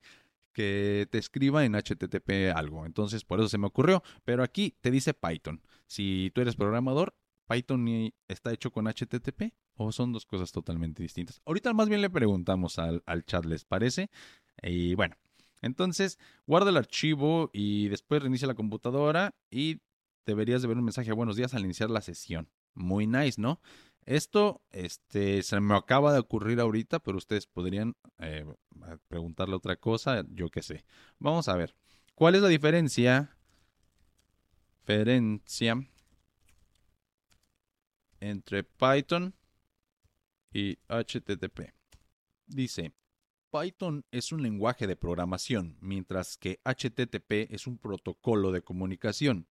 que 0.53 1.07
te 1.11 1.19
escriba 1.19 1.65
en 1.65 1.75
HTTP 1.75 2.51
algo. 2.55 2.83
Entonces, 2.87 3.23
por 3.25 3.39
eso 3.39 3.47
se 3.47 3.59
me 3.59 3.67
ocurrió. 3.67 4.01
Pero 4.25 4.41
aquí 4.41 4.75
te 4.81 4.89
dice 4.89 5.13
Python. 5.13 5.61
Si 5.85 6.31
tú 6.33 6.41
eres 6.41 6.55
programador, 6.55 7.15
Python 7.47 8.11
está 8.27 8.51
hecho 8.51 8.71
con 8.71 8.87
HTTP 8.87 9.53
o 9.77 9.91
son 9.91 10.11
dos 10.11 10.25
cosas 10.25 10.51
totalmente 10.51 11.03
distintas. 11.03 11.41
Ahorita 11.45 11.73
más 11.73 11.89
bien 11.89 12.01
le 12.01 12.09
preguntamos 12.09 12.79
al, 12.79 13.03
al 13.05 13.23
chat, 13.25 13.45
¿les 13.45 13.63
parece? 13.63 14.09
Y 14.61 14.95
bueno, 14.95 15.15
entonces 15.61 16.19
guarda 16.45 16.69
el 16.69 16.77
archivo 16.77 17.49
y 17.53 17.87
después 17.87 18.21
reinicia 18.21 18.47
la 18.47 18.55
computadora 18.55 19.35
y 19.49 19.81
deberías 20.25 20.61
de 20.61 20.67
ver 20.67 20.77
un 20.77 20.83
mensaje 20.83 21.11
buenos 21.13 21.35
días 21.35 21.53
al 21.53 21.63
iniciar 21.63 21.89
la 21.89 22.01
sesión. 22.01 22.49
Muy 22.73 23.07
nice, 23.07 23.41
¿no? 23.41 23.59
Esto 24.05 24.61
este, 24.71 25.43
se 25.43 25.59
me 25.59 25.75
acaba 25.75 26.13
de 26.13 26.19
ocurrir 26.19 26.59
ahorita, 26.59 26.99
pero 26.99 27.17
ustedes 27.17 27.45
podrían 27.45 27.95
eh, 28.19 28.45
preguntarle 29.09 29.55
otra 29.55 29.75
cosa, 29.75 30.23
yo 30.29 30.49
qué 30.49 30.61
sé. 30.61 30.85
Vamos 31.19 31.49
a 31.49 31.57
ver. 31.57 31.75
¿Cuál 32.15 32.35
es 32.35 32.41
la 32.41 32.47
diferencia? 32.47 33.35
Diferencia 34.79 35.75
entre 38.21 38.63
Python 38.63 39.35
y 40.57 40.79
HTTP. 40.87 41.71
Dice, 42.47 42.91
Python 43.51 44.05
es 44.09 44.31
un 44.31 44.41
lenguaje 44.41 44.87
de 44.87 44.95
programación, 44.95 45.77
mientras 45.81 46.35
que 46.35 46.59
HTTP 46.65 47.53
es 47.53 47.67
un 47.67 47.77
protocolo 47.77 48.51
de 48.51 48.63
comunicación. 48.63 49.47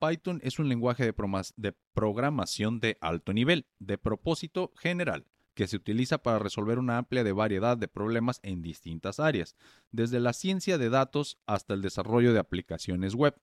Python 0.00 0.40
es 0.42 0.58
un 0.58 0.70
lenguaje 0.70 1.04
de, 1.04 1.74
programación 1.92 2.80
de 2.80 2.96
alto 3.02 3.34
nivel, 3.34 3.66
de 3.78 3.98
propósito 3.98 4.72
general, 4.78 5.26
que 5.52 5.66
se 5.66 5.76
utiliza 5.76 6.16
para 6.16 6.38
resolver 6.38 6.78
una 6.78 6.96
amplia 6.96 7.30
variedad 7.34 7.76
de 7.76 7.88
problemas 7.88 8.40
en 8.42 8.62
distintas 8.62 9.20
áreas, 9.20 9.54
desde 9.90 10.18
la 10.18 10.32
ciencia 10.32 10.78
de 10.78 10.88
datos 10.88 11.38
hasta 11.44 11.74
el 11.74 11.82
desarrollo 11.82 12.32
de 12.32 12.38
aplicaciones 12.38 13.14
web. 13.14 13.38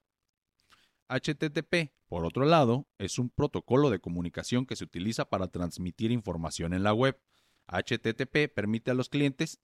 HTTP, 1.07 1.91
por 2.07 2.25
otro 2.25 2.45
lado, 2.45 2.87
es 2.97 3.19
un 3.19 3.29
protocolo 3.29 3.89
de 3.89 3.99
comunicación 3.99 4.65
que 4.65 4.75
se 4.75 4.83
utiliza 4.83 5.25
para 5.25 5.47
transmitir 5.47 6.11
información 6.11 6.73
en 6.73 6.83
la 6.83 6.93
web. 6.93 7.19
HTTP 7.67 8.53
permite 8.53 8.91
a 8.91 8.93
los 8.93 9.09
clientes, 9.09 9.59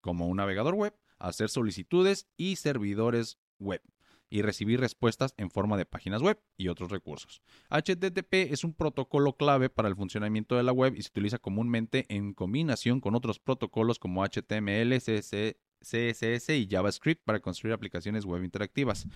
como 0.00 0.28
un 0.28 0.36
navegador 0.36 0.74
web, 0.74 0.94
hacer 1.18 1.48
solicitudes 1.48 2.26
y 2.36 2.56
servidores 2.56 3.38
web 3.58 3.82
y 4.30 4.42
recibir 4.42 4.80
respuestas 4.80 5.34
en 5.36 5.50
forma 5.50 5.76
de 5.76 5.86
páginas 5.86 6.20
web 6.20 6.40
y 6.56 6.68
otros 6.68 6.90
recursos. 6.90 7.40
HTTP 7.70 8.50
es 8.50 8.64
un 8.64 8.74
protocolo 8.74 9.36
clave 9.36 9.70
para 9.70 9.88
el 9.88 9.96
funcionamiento 9.96 10.56
de 10.56 10.64
la 10.64 10.72
web 10.72 10.94
y 10.96 11.02
se 11.02 11.10
utiliza 11.10 11.38
comúnmente 11.38 12.04
en 12.08 12.34
combinación 12.34 13.00
con 13.00 13.14
otros 13.14 13.38
protocolos 13.38 13.98
como 13.98 14.24
HTML, 14.24 14.92
CSS 14.98 16.48
y 16.50 16.68
JavaScript 16.68 17.22
para 17.24 17.40
construir 17.40 17.74
aplicaciones 17.74 18.24
web 18.24 18.42
interactivas. 18.42 19.06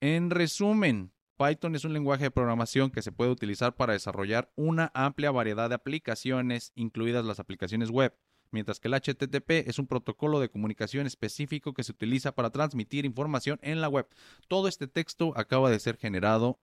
En 0.00 0.30
resumen, 0.30 1.12
Python 1.36 1.74
es 1.74 1.84
un 1.84 1.92
lenguaje 1.92 2.24
de 2.24 2.30
programación 2.30 2.90
que 2.90 3.02
se 3.02 3.12
puede 3.12 3.30
utilizar 3.30 3.76
para 3.76 3.92
desarrollar 3.92 4.50
una 4.56 4.90
amplia 4.94 5.30
variedad 5.30 5.68
de 5.68 5.74
aplicaciones, 5.74 6.72
incluidas 6.74 7.24
las 7.26 7.38
aplicaciones 7.38 7.90
web, 7.90 8.16
mientras 8.50 8.80
que 8.80 8.88
el 8.88 8.94
HTTP 8.94 9.68
es 9.68 9.78
un 9.78 9.86
protocolo 9.86 10.40
de 10.40 10.48
comunicación 10.48 11.06
específico 11.06 11.74
que 11.74 11.84
se 11.84 11.92
utiliza 11.92 12.34
para 12.34 12.48
transmitir 12.48 13.04
información 13.04 13.58
en 13.60 13.82
la 13.82 13.90
web. 13.90 14.08
Todo 14.48 14.68
este 14.68 14.88
texto 14.88 15.34
acaba 15.36 15.70
de 15.70 15.80
ser 15.80 15.98
generado 15.98 16.58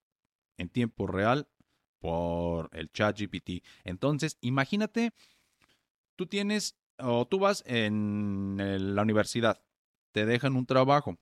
en 0.57 0.69
tiempo 0.69 1.05
real 1.05 1.47
por 1.99 2.71
el 2.73 2.91
ChatGPT. 2.91 3.63
Entonces, 3.83 4.37
imagínate, 4.41 5.11
tú 6.15 6.25
tienes 6.25 6.75
o 6.97 7.27
tú 7.27 7.37
vas 7.37 7.63
en 7.67 8.95
la 8.95 9.03
universidad, 9.03 9.61
te 10.11 10.25
dejan 10.25 10.55
un 10.55 10.65
trabajo, 10.65 11.19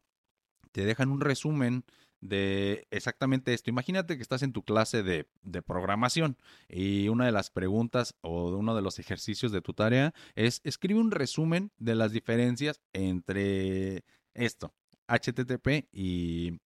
te 0.72 0.86
dejan 0.86 1.10
un 1.10 1.22
resumen 1.22 1.84
de 2.28 2.88
exactamente 2.92 3.54
esto. 3.54 3.70
Imagínate 3.70 4.16
que 4.16 4.22
estás 4.22 4.44
en 4.44 4.54
tu 4.54 4.64
clase 4.64 5.04
de, 5.04 5.28
programación 5.62 6.38
y 6.68 7.08
una 7.08 7.26
de 7.26 7.32
las 7.32 7.50
preguntas 7.50 8.16
o 8.22 8.50
uno 8.50 8.76
de 8.76 8.82
los 8.82 9.00
ejercicios 9.00 9.52
de 9.52 9.62
tu 9.62 9.74
tarea 9.74 10.14
es 10.36 10.62
escribe 10.64 11.00
un 11.00 11.12
resumen 11.12 11.72
de 11.78 11.96
las 11.96 12.12
diferencias 12.12 12.82
entre 12.94 14.04
esto, 14.34 14.74
HTTP 15.08 15.88
y, 15.92 16.60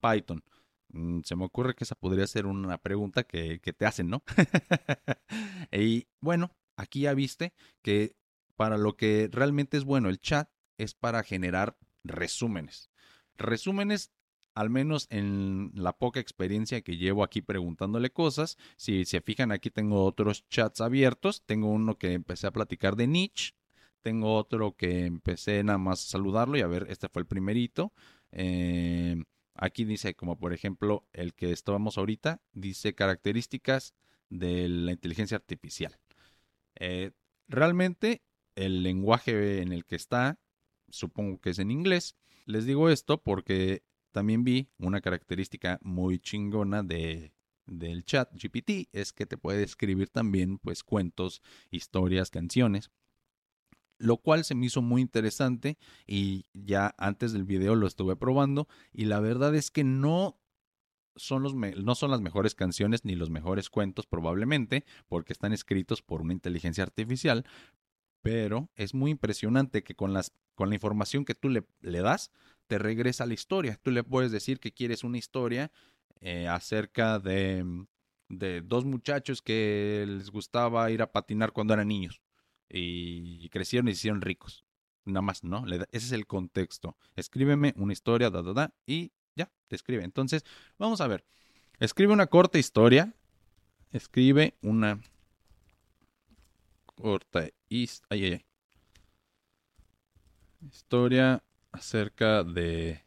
Python. 0.00 0.42
Mm, 0.88 1.20
se 1.24 1.36
me 1.36 1.44
ocurre 1.44 1.74
que 1.74 1.84
esa 1.84 1.94
podría 1.94 2.26
ser 2.26 2.46
una 2.46 2.78
pregunta 2.78 3.24
que, 3.24 3.60
que 3.60 3.72
te 3.72 3.84
hacen, 3.84 4.08
¿no? 4.08 4.22
y 5.72 6.06
bueno, 6.20 6.50
aquí 6.76 7.02
ya 7.02 7.14
viste 7.14 7.52
que 7.82 8.16
para 8.56 8.78
lo 8.78 8.96
que 8.96 9.28
realmente 9.30 9.76
es 9.76 9.84
bueno 9.84 10.08
el 10.08 10.20
chat 10.20 10.48
es 10.78 10.94
para 10.94 11.22
generar 11.22 11.76
resúmenes. 12.04 12.90
Resúmenes 13.36 14.12
al 14.54 14.70
menos 14.70 15.06
en 15.10 15.72
la 15.74 15.92
poca 15.92 16.20
experiencia 16.20 16.80
que 16.82 16.96
llevo 16.96 17.24
aquí 17.24 17.42
preguntándole 17.42 18.10
cosas. 18.10 18.56
Si 18.76 19.04
se 19.04 19.20
fijan, 19.20 19.50
aquí 19.50 19.70
tengo 19.70 20.04
otros 20.04 20.48
chats 20.48 20.80
abiertos. 20.80 21.42
Tengo 21.44 21.68
uno 21.68 21.98
que 21.98 22.12
empecé 22.12 22.46
a 22.46 22.52
platicar 22.52 22.94
de 22.96 23.08
Nietzsche. 23.08 23.54
Tengo 24.00 24.36
otro 24.36 24.76
que 24.76 25.06
empecé 25.06 25.62
nada 25.64 25.78
más 25.78 26.02
a 26.02 26.10
saludarlo 26.10 26.56
y 26.56 26.60
a 26.60 26.66
ver, 26.66 26.86
este 26.88 27.08
fue 27.08 27.22
el 27.22 27.26
primerito. 27.26 27.92
Eh, 28.30 29.16
aquí 29.54 29.84
dice, 29.84 30.14
como 30.14 30.38
por 30.38 30.52
ejemplo, 30.52 31.04
el 31.12 31.34
que 31.34 31.50
estábamos 31.50 31.98
ahorita, 31.98 32.40
dice 32.52 32.94
características 32.94 33.94
de 34.28 34.68
la 34.68 34.92
inteligencia 34.92 35.36
artificial. 35.36 35.98
Eh, 36.76 37.10
realmente, 37.48 38.22
el 38.54 38.82
lenguaje 38.82 39.62
en 39.62 39.72
el 39.72 39.84
que 39.84 39.96
está, 39.96 40.38
supongo 40.90 41.40
que 41.40 41.50
es 41.50 41.58
en 41.58 41.70
inglés. 41.70 42.14
Les 42.44 42.66
digo 42.66 42.90
esto 42.90 43.22
porque 43.22 43.82
también 44.14 44.44
vi 44.44 44.68
una 44.78 45.00
característica 45.00 45.80
muy 45.82 46.20
chingona 46.20 46.84
de, 46.84 47.34
del 47.66 48.04
chat 48.04 48.32
GPT, 48.32 48.88
es 48.92 49.12
que 49.12 49.26
te 49.26 49.36
puede 49.36 49.64
escribir 49.64 50.08
también 50.08 50.58
pues 50.58 50.84
cuentos, 50.84 51.42
historias, 51.70 52.30
canciones 52.30 52.90
lo 53.98 54.18
cual 54.18 54.44
se 54.44 54.54
me 54.54 54.66
hizo 54.66 54.82
muy 54.82 55.00
interesante 55.00 55.78
y 56.06 56.46
ya 56.52 56.94
antes 56.98 57.32
del 57.32 57.44
video 57.44 57.74
lo 57.74 57.86
estuve 57.86 58.16
probando 58.16 58.68
y 58.92 59.04
la 59.04 59.20
verdad 59.20 59.54
es 59.54 59.70
que 59.70 59.84
no 59.84 60.36
son 61.16 61.44
los 61.44 61.54
no 61.54 61.94
son 61.94 62.10
las 62.10 62.20
mejores 62.20 62.54
canciones 62.54 63.04
ni 63.04 63.14
los 63.14 63.30
mejores 63.30 63.70
cuentos 63.70 64.06
probablemente, 64.06 64.84
porque 65.06 65.32
están 65.32 65.52
escritos 65.52 66.02
por 66.02 66.22
una 66.22 66.32
inteligencia 66.32 66.82
artificial, 66.82 67.46
pero 68.20 68.68
es 68.74 68.94
muy 68.94 69.12
impresionante 69.12 69.84
que 69.84 69.94
con, 69.94 70.12
las, 70.12 70.32
con 70.54 70.70
la 70.70 70.74
información 70.74 71.24
que 71.24 71.34
tú 71.34 71.48
le, 71.48 71.64
le 71.80 72.00
das, 72.00 72.32
te 72.66 72.78
regresa 72.78 73.26
la 73.26 73.34
historia. 73.34 73.78
Tú 73.82 73.90
le 73.90 74.04
puedes 74.04 74.32
decir 74.32 74.60
que 74.60 74.72
quieres 74.72 75.04
una 75.04 75.18
historia 75.18 75.70
eh, 76.20 76.48
acerca 76.48 77.18
de, 77.18 77.86
de 78.28 78.60
dos 78.62 78.84
muchachos 78.84 79.42
que 79.42 80.04
les 80.06 80.30
gustaba 80.30 80.90
ir 80.90 81.02
a 81.02 81.12
patinar 81.12 81.52
cuando 81.52 81.74
eran 81.74 81.88
niños 81.88 82.22
y 82.68 83.48
crecieron 83.50 83.88
y 83.88 83.92
se 83.92 83.98
hicieron 83.98 84.20
ricos. 84.20 84.64
Nada 85.04 85.22
más, 85.22 85.44
¿no? 85.44 85.64
ese 85.66 85.86
es 85.92 86.12
el 86.12 86.26
contexto. 86.26 86.96
Escríbeme 87.14 87.74
una 87.76 87.92
historia, 87.92 88.30
da, 88.30 88.42
da, 88.42 88.52
da, 88.54 88.74
y 88.86 89.12
ya, 89.36 89.52
te 89.68 89.76
escribe. 89.76 90.02
Entonces, 90.02 90.44
vamos 90.78 91.00
a 91.00 91.06
ver. 91.06 91.26
Escribe 91.78 92.12
una 92.12 92.26
corta 92.26 92.58
historia. 92.58 93.14
Escribe 93.90 94.56
una 94.62 95.00
corta 96.86 97.50
historia. 97.68 98.44
Historia 100.62 101.44
acerca 101.74 102.44
de 102.44 103.04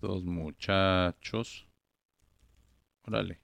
dos 0.00 0.24
muchachos. 0.24 1.68
Órale. 3.02 3.40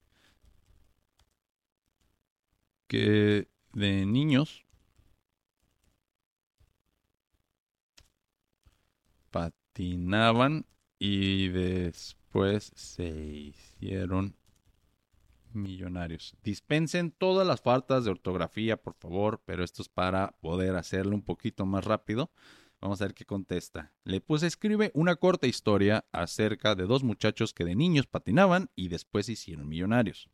Que 2.87 3.49
de 3.73 4.07
niños 4.07 4.65
patinaban 9.31 10.67
y 10.99 11.49
después 11.49 12.73
se 12.75 13.09
hicieron 13.09 14.35
millonarios. 15.53 16.35
Dispensen 16.43 17.11
todas 17.11 17.47
las 17.47 17.61
faltas 17.61 18.05
de 18.05 18.11
ortografía, 18.11 18.79
por 18.79 18.95
favor, 18.95 19.43
pero 19.45 19.63
esto 19.63 19.83
es 19.83 19.89
para 19.91 20.37
poder 20.41 20.77
hacerlo 20.77 21.15
un 21.15 21.23
poquito 21.23 21.67
más 21.67 21.85
rápido. 21.85 22.31
Vamos 22.83 23.01
a 23.01 23.05
ver 23.05 23.15
qué 23.15 23.25
contesta. 23.25 23.93
Le 24.03 24.21
puse, 24.21 24.49
escribe 24.49 24.91
una 24.93 25.15
corta 25.15 25.47
historia 25.47 26.05
acerca 26.11 26.75
de 26.75 26.85
dos 26.85 27.05
muchachos 27.05 27.55
que 27.55 27.65
de 27.65 27.77
niños 27.77 28.09
patinaban 28.09 28.71
y 28.75 28.89
después 28.89 29.27
se 29.27 29.33
hicieron 29.33 29.69
millonarios. 29.69 30.29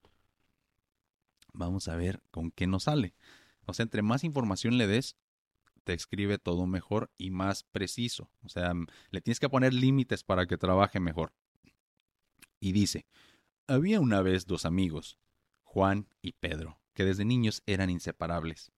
Vamos 1.53 1.89
a 1.89 1.97
ver 1.97 2.23
con 2.31 2.51
qué 2.51 2.67
nos 2.67 2.85
sale. 2.85 3.15
O 3.67 3.75
sea, 3.75 3.83
entre 3.83 4.01
más 4.01 4.25
información 4.25 4.79
le 4.79 4.87
des, 4.87 5.19
te 5.85 5.93
escribe 5.93 6.39
todo 6.39 6.67
mejor 6.67 7.11
y 7.19 7.31
más 7.31 7.65
preciso. 7.65 8.31
O 8.43 8.49
sea, 8.49 8.73
le 9.11 9.21
tienes 9.21 9.41
que 9.41 9.51
poner 9.51 9.75
límites 9.75 10.25
para 10.25 10.47
que 10.47 10.57
trabaje 10.57 11.01
mejor. 11.01 11.35
Y 12.61 12.73
dice, 12.73 13.05
había 13.67 14.01
una 14.01 14.23
vez 14.23 14.47
dos 14.47 14.65
amigos, 14.65 15.19
Juan 15.65 16.09
y 16.23 16.33
Pedro, 16.33 16.81
que 16.95 17.05
desde 17.05 17.27
niños 17.27 17.63
eran 17.67 17.91
inseparables. 17.91 18.73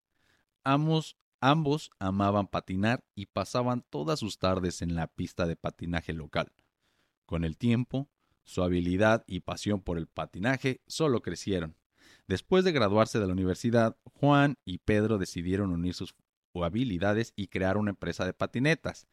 Ambos, 0.65 1.17
ambos 1.41 1.91
amaban 1.99 2.47
patinar 2.47 3.05
y 3.15 3.27
pasaban 3.27 3.85
todas 3.91 4.19
sus 4.21 4.39
tardes 4.39 4.83
en 4.83 4.95
la 4.95 5.07
pista 5.07 5.47
de 5.47 5.57
patinaje 5.57 6.13
local. 6.13 6.53
Con 7.27 7.45
el 7.45 7.57
tiempo, 7.57 8.09
su 8.45 8.63
habilidad 8.63 9.25
y 9.27 9.41
pasión 9.41 9.81
por 9.81 9.99
el 9.99 10.07
patinaje 10.07 10.81
solo 10.87 11.23
crecieron. 11.23 11.77
Después 12.27 12.65
de 12.65 12.73
graduarse 12.73 13.19
de 13.19 13.27
la 13.27 13.33
universidad, 13.33 13.97
Juan 14.05 14.57
y 14.65 14.79
Pedro 14.79 15.19
decidieron 15.19 15.71
unir 15.71 15.95
sus 15.95 16.15
habilidades 16.55 17.33
y 17.37 17.49
crear 17.49 17.77
una 17.77 17.91
empresa 17.91 18.25
de 18.25 18.33
patinetas. 18.33 19.07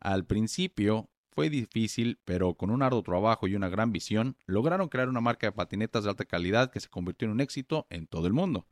Al 0.00 0.26
principio, 0.26 1.08
fue 1.32 1.48
difícil, 1.48 2.18
pero 2.24 2.54
con 2.54 2.70
un 2.70 2.82
arduo 2.82 3.02
trabajo 3.02 3.48
y 3.48 3.54
una 3.54 3.68
gran 3.68 3.90
visión, 3.90 4.36
lograron 4.46 4.88
crear 4.88 5.08
una 5.08 5.20
marca 5.20 5.46
de 5.46 5.52
patinetas 5.52 6.04
de 6.04 6.10
alta 6.10 6.24
calidad 6.26 6.70
que 6.70 6.80
se 6.80 6.88
convirtió 6.88 7.26
en 7.26 7.32
un 7.32 7.40
éxito 7.40 7.86
en 7.88 8.06
todo 8.06 8.26
el 8.26 8.34
mundo. 8.34 8.66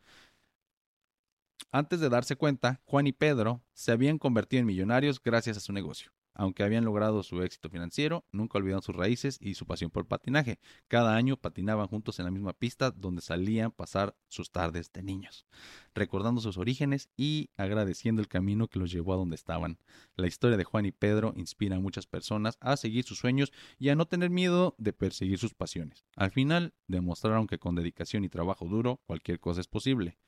Antes 1.72 2.00
de 2.00 2.09
darse 2.09 2.35
cuenta, 2.35 2.80
Juan 2.85 3.06
y 3.06 3.12
Pedro 3.12 3.62
se 3.74 3.92
habían 3.92 4.18
convertido 4.18 4.61
en 4.61 4.66
millonarios 4.66 5.22
gracias 5.22 5.56
a 5.56 5.61
su 5.61 5.72
negocio. 5.72 6.11
Aunque 6.35 6.64
habían 6.64 6.85
logrado 6.85 7.22
su 7.22 7.42
éxito 7.42 7.68
financiero, 7.68 8.24
nunca 8.33 8.59
olvidaron 8.59 8.83
sus 8.83 8.96
raíces 8.96 9.38
y 9.40 9.54
su 9.54 9.66
pasión 9.66 9.90
por 9.90 10.06
patinaje. 10.06 10.59
Cada 10.88 11.14
año 11.14 11.37
patinaban 11.37 11.87
juntos 11.87 12.18
en 12.18 12.24
la 12.24 12.30
misma 12.33 12.54
pista 12.54 12.90
donde 12.90 13.20
salían 13.20 13.70
pasar 13.70 14.16
sus 14.28 14.50
tardes 14.50 14.92
de 14.92 15.02
niños, 15.02 15.46
recordando 15.94 16.40
sus 16.40 16.56
orígenes 16.56 17.09
y 17.16 17.50
agradeciendo 17.56 18.20
el 18.20 18.28
camino 18.28 18.66
que 18.66 18.78
los 18.80 18.90
llevó 18.90 19.12
a 19.12 19.16
donde 19.16 19.37
estaban. 19.37 19.78
La 20.16 20.26
historia 20.26 20.56
de 20.56 20.64
Juan 20.64 20.87
y 20.87 20.92
Pedro 20.92 21.35
inspira 21.37 21.76
a 21.76 21.80
muchas 21.80 22.06
personas 22.06 22.56
a 22.61 22.76
seguir 22.76 23.04
sus 23.04 23.18
sueños 23.18 23.52
y 23.78 23.90
a 23.90 23.94
no 23.94 24.06
tener 24.06 24.30
miedo 24.30 24.74
de 24.78 24.92
perseguir 24.92 25.38
sus 25.38 25.54
pasiones. 25.54 26.04
Al 26.16 26.30
final, 26.30 26.74
demostraron 26.88 27.46
que 27.46 27.59
con 27.59 27.76
dedicación 27.76 28.24
y 28.24 28.28
trabajo 28.28 28.66
duro, 28.66 29.00
cualquier 29.06 29.38
cosa 29.38 29.61
es 29.61 29.68
posible. 29.68 30.18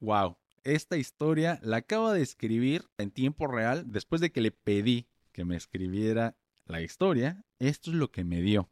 ¡Wow! 0.00 0.36
esta 0.66 0.96
historia 0.96 1.60
la 1.62 1.78
acabo 1.78 2.12
de 2.12 2.22
escribir 2.22 2.88
en 2.98 3.12
tiempo 3.12 3.46
real 3.46 3.84
después 3.86 4.20
de 4.20 4.32
que 4.32 4.40
le 4.40 4.50
pedí 4.50 5.06
que 5.32 5.44
me 5.44 5.56
escribiera 5.56 6.36
la 6.66 6.82
historia. 6.82 7.44
Esto 7.60 7.90
es 7.90 7.96
lo 7.96 8.10
que 8.10 8.24
me 8.24 8.42
dio. 8.42 8.68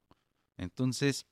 Entonces, 0.56 1.26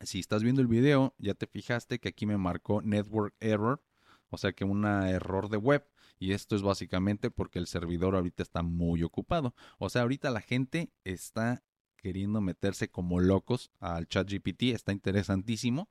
si 0.00 0.20
estás 0.20 0.42
viendo 0.42 0.60
el 0.60 0.66
video, 0.66 1.14
ya 1.18 1.34
te 1.34 1.46
fijaste 1.46 1.98
que 1.98 2.10
aquí 2.10 2.26
me 2.26 2.36
marcó 2.36 2.82
network 2.82 3.34
error, 3.40 3.82
o 4.28 4.36
sea 4.36 4.52
que 4.52 4.64
un 4.64 4.84
error 4.84 5.48
de 5.48 5.56
web. 5.56 5.86
Y 6.18 6.32
esto 6.32 6.54
es 6.54 6.62
básicamente 6.62 7.30
porque 7.30 7.58
el 7.58 7.66
servidor 7.66 8.14
ahorita 8.14 8.42
está 8.42 8.62
muy 8.62 9.02
ocupado. 9.02 9.54
O 9.78 9.88
sea, 9.88 10.02
ahorita 10.02 10.30
la 10.30 10.42
gente 10.42 10.92
está 11.04 11.62
queriendo 11.96 12.40
meterse 12.42 12.90
como 12.90 13.20
locos 13.20 13.70
al 13.80 14.06
chat 14.06 14.30
GPT. 14.30 14.74
Está 14.74 14.92
interesantísimo. 14.92 15.88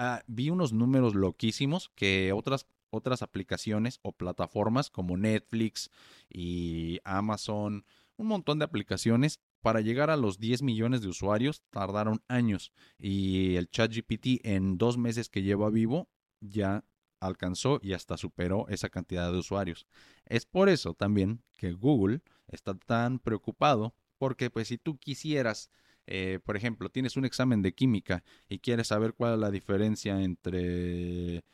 Ah, 0.00 0.22
vi 0.28 0.48
unos 0.48 0.72
números 0.72 1.16
loquísimos 1.16 1.90
que 1.96 2.32
otras 2.32 2.66
otras 2.90 3.20
aplicaciones 3.20 3.98
o 4.02 4.12
plataformas 4.12 4.90
como 4.90 5.16
Netflix 5.16 5.90
y 6.30 7.00
Amazon, 7.02 7.84
un 8.16 8.26
montón 8.28 8.60
de 8.60 8.64
aplicaciones. 8.64 9.40
Para 9.60 9.80
llegar 9.80 10.08
a 10.08 10.16
los 10.16 10.38
10 10.38 10.62
millones 10.62 11.00
de 11.02 11.08
usuarios 11.08 11.64
tardaron 11.70 12.22
años 12.28 12.72
y 12.96 13.56
el 13.56 13.68
ChatGPT 13.68 14.46
en 14.46 14.78
dos 14.78 14.96
meses 14.96 15.28
que 15.28 15.42
lleva 15.42 15.68
vivo 15.68 16.08
ya 16.40 16.84
alcanzó 17.18 17.80
y 17.82 17.92
hasta 17.92 18.16
superó 18.16 18.68
esa 18.68 18.88
cantidad 18.88 19.32
de 19.32 19.38
usuarios. 19.38 19.88
Es 20.26 20.46
por 20.46 20.68
eso 20.68 20.94
también 20.94 21.42
que 21.56 21.72
Google 21.72 22.22
está 22.46 22.74
tan 22.74 23.18
preocupado 23.18 23.96
porque 24.16 24.48
pues 24.48 24.68
si 24.68 24.78
tú 24.78 24.96
quisieras, 24.96 25.70
eh, 26.10 26.40
por 26.42 26.56
ejemplo, 26.56 26.88
tienes 26.88 27.18
un 27.18 27.26
examen 27.26 27.60
de 27.60 27.74
química 27.74 28.24
y 28.48 28.60
quieres 28.60 28.88
saber 28.88 29.12
cuál 29.12 29.34
es 29.34 29.40
la 29.40 29.50
diferencia 29.50 30.22
entre 30.22 31.44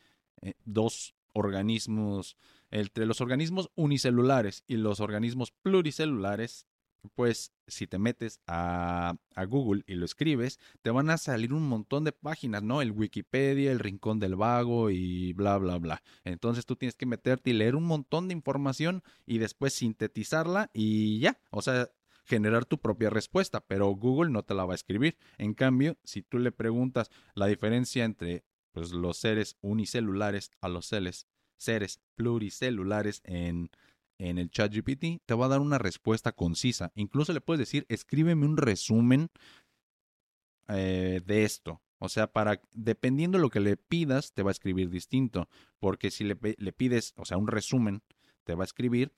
eh, 0.41 0.53
dos 0.63 1.13
organismos, 1.33 2.37
entre 2.71 3.05
los 3.05 3.19
organismos 3.19 3.69
unicelulares 3.75 4.63
y 4.65 4.77
los 4.77 5.01
organismos 5.01 5.51
pluricelulares, 5.51 6.67
pues 7.15 7.51
si 7.67 7.85
te 7.85 7.99
metes 7.99 8.39
a, 8.47 9.17
Google 9.49 9.83
y 9.87 9.95
lo 9.95 10.05
escribes, 10.05 10.57
te 10.81 10.89
van 10.89 11.09
a 11.09 11.17
salir 11.17 11.51
un 11.51 11.67
montón 11.67 12.05
de 12.05 12.13
páginas, 12.13 12.63
¿no? 12.63 12.81
El 12.81 12.91
Wikipedia, 12.91 13.73
el 13.73 13.79
Rincón 13.79 14.19
del 14.19 14.37
Vago 14.37 14.89
y 14.89 15.33
bla, 15.33 15.57
bla, 15.57 15.77
bla. 15.79 16.01
Entonces 16.23 16.65
tú 16.65 16.77
tienes 16.77 16.95
que 16.95 17.05
meterte 17.05 17.49
y 17.49 17.53
leer 17.53 17.75
un 17.75 17.83
montón 17.83 18.29
de 18.29 18.33
información 18.33 19.03
y 19.25 19.37
después 19.37 19.73
sintetizarla 19.73 20.71
y 20.73 21.19
ya, 21.19 21.37
o 21.51 21.61
sea, 21.61 21.89
generar 22.25 22.65
tu 22.65 22.79
propia 22.79 23.09
respuesta, 23.09 23.61
pero 23.61 23.87
Google 23.89 24.31
no 24.31 24.43
te 24.43 24.53
la 24.53 24.65
va 24.65 24.73
a 24.73 24.75
escribir. 24.75 25.17
En 25.37 25.53
cambio, 25.53 25.97
si 26.03 26.21
tú 26.21 26.39
le 26.39 26.51
preguntas 26.51 27.09
la 27.35 27.47
diferencia 27.47 28.03
entre 28.03 28.43
pues, 28.71 28.91
los 28.91 29.17
seres 29.17 29.57
unicelulares 29.61 30.51
a 30.61 30.67
los 30.67 30.87
seres, 30.87 31.27
pluricelulares 32.15 33.21
en, 33.23 33.69
en 34.17 34.37
el 34.37 34.49
chat 34.49 34.73
GPT, 34.73 35.21
te 35.25 35.33
va 35.33 35.45
a 35.45 35.49
dar 35.49 35.59
una 35.59 35.77
respuesta 35.77 36.31
concisa. 36.31 36.91
Incluso 36.95 37.31
le 37.31 37.41
puedes 37.41 37.59
decir, 37.59 37.85
escríbeme 37.89 38.45
un 38.45 38.57
resumen 38.57 39.29
eh, 40.67 41.21
de 41.25 41.43
esto. 41.43 41.81
O 41.99 42.09
sea, 42.09 42.27
para, 42.27 42.59
dependiendo 42.73 43.37
de 43.37 43.43
lo 43.43 43.49
que 43.49 43.61
le 43.61 43.77
pidas, 43.77 44.33
te 44.33 44.43
va 44.43 44.49
a 44.49 44.51
escribir 44.51 44.89
distinto. 44.89 45.47
Porque 45.79 46.11
si 46.11 46.23
le 46.23 46.35
pides, 46.35 47.13
o 47.15 47.25
sea, 47.25 47.37
un 47.37 47.47
resumen, 47.47 48.01
te 48.43 48.55
va 48.55 48.63
a 48.63 48.65
escribir 48.65 49.13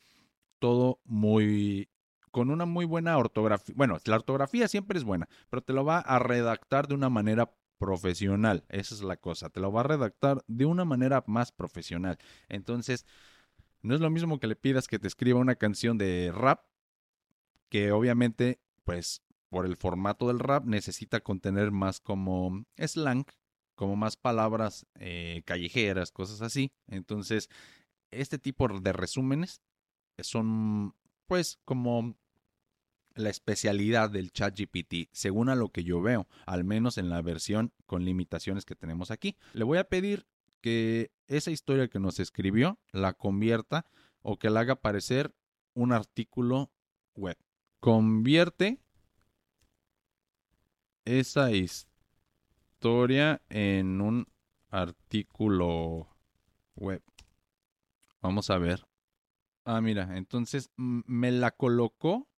todo 0.60 1.00
muy, 1.04 1.90
con 2.32 2.50
una 2.50 2.66
muy 2.66 2.86
buena 2.86 3.18
ortografía. 3.18 3.74
Bueno, 3.78 3.98
la 4.06 4.16
ortografía 4.16 4.68
siempre 4.68 4.98
es 4.98 5.04
buena, 5.04 5.28
pero 5.50 5.62
te 5.62 5.74
lo 5.74 5.86
va 5.86 6.00
a 6.00 6.20
redactar 6.20 6.88
de 6.88 6.96
una 6.96 7.10
manera 7.10 7.52
profesional. 7.78 8.66
Esa 8.70 8.96
es 8.96 9.02
la 9.02 9.18
cosa. 9.18 9.50
Te 9.50 9.60
lo 9.60 9.72
va 9.72 9.82
a 9.82 9.84
redactar 9.84 10.44
de 10.48 10.66
una 10.66 10.86
manera 10.86 11.24
más 11.28 11.52
profesional. 11.52 12.18
Entonces, 12.50 13.06
no 13.82 13.96
es 13.96 14.02
lo 14.02 14.10
mismo 14.10 14.40
que 14.40 14.48
le 14.48 14.56
pidas 14.56 14.88
que 14.88 15.00
te 15.00 15.08
escriba 15.08 15.40
una 15.40 15.56
canción 15.56 15.98
de 15.98 16.32
rap, 16.34 16.66
que 17.70 17.92
obviamente, 17.92 18.60
pues, 18.84 19.22
por 19.50 19.66
el 19.66 19.78
formato 19.78 20.28
del 20.28 20.40
rap 20.40 20.66
necesita 20.66 21.22
contener 21.22 21.72
más 21.72 22.00
como 22.00 22.66
slang, 22.78 23.26
como 23.76 23.96
más 23.96 24.18
palabras 24.18 24.86
eh, 25.00 25.44
callejeras, 25.46 26.12
cosas 26.12 26.42
así. 26.42 26.72
Entonces, 26.88 27.50
este 28.12 28.40
tipo 28.40 28.68
de 28.68 28.94
resúmenes 28.94 29.62
son, 30.20 30.96
pues, 31.28 31.60
como 31.66 32.16
la 33.16 33.30
especialidad 33.30 34.10
del 34.10 34.32
ChatGPT, 34.32 35.10
según 35.12 35.50
a 35.50 35.56
lo 35.56 35.70
que 35.70 35.84
yo 35.84 36.02
veo, 36.02 36.28
al 36.46 36.64
menos 36.64 36.98
en 36.98 37.10
la 37.10 37.22
versión 37.22 37.74
con 37.86 38.06
limitaciones 38.06 38.66
que 38.66 38.76
tenemos 38.76 39.12
aquí. 39.12 39.38
Le 39.54 39.64
voy 39.64 39.80
a 39.80 39.86
pedir 39.86 40.28
que 40.62 41.12
esa 41.28 41.52
historia 41.52 41.88
que 41.88 42.00
nos 42.00 42.20
escribió 42.20 42.80
la 42.92 43.14
convierta 43.14 43.86
o 44.22 44.38
que 44.38 44.50
la 44.50 44.62
haga 44.62 44.76
parecer 44.76 45.34
un 45.74 45.92
artículo 45.94 46.72
web. 47.16 47.38
Convierte 47.80 48.80
esa 51.06 51.52
historia 51.52 53.42
en 53.50 54.02
un 54.02 54.28
artículo 54.70 56.08
web. 56.76 57.02
Vamos 58.22 58.50
a 58.50 58.58
ver. 58.58 58.86
Ah, 59.70 59.82
mira, 59.82 60.16
entonces 60.16 60.72
me 60.78 61.30
la 61.30 61.52
colocó. 61.52 62.30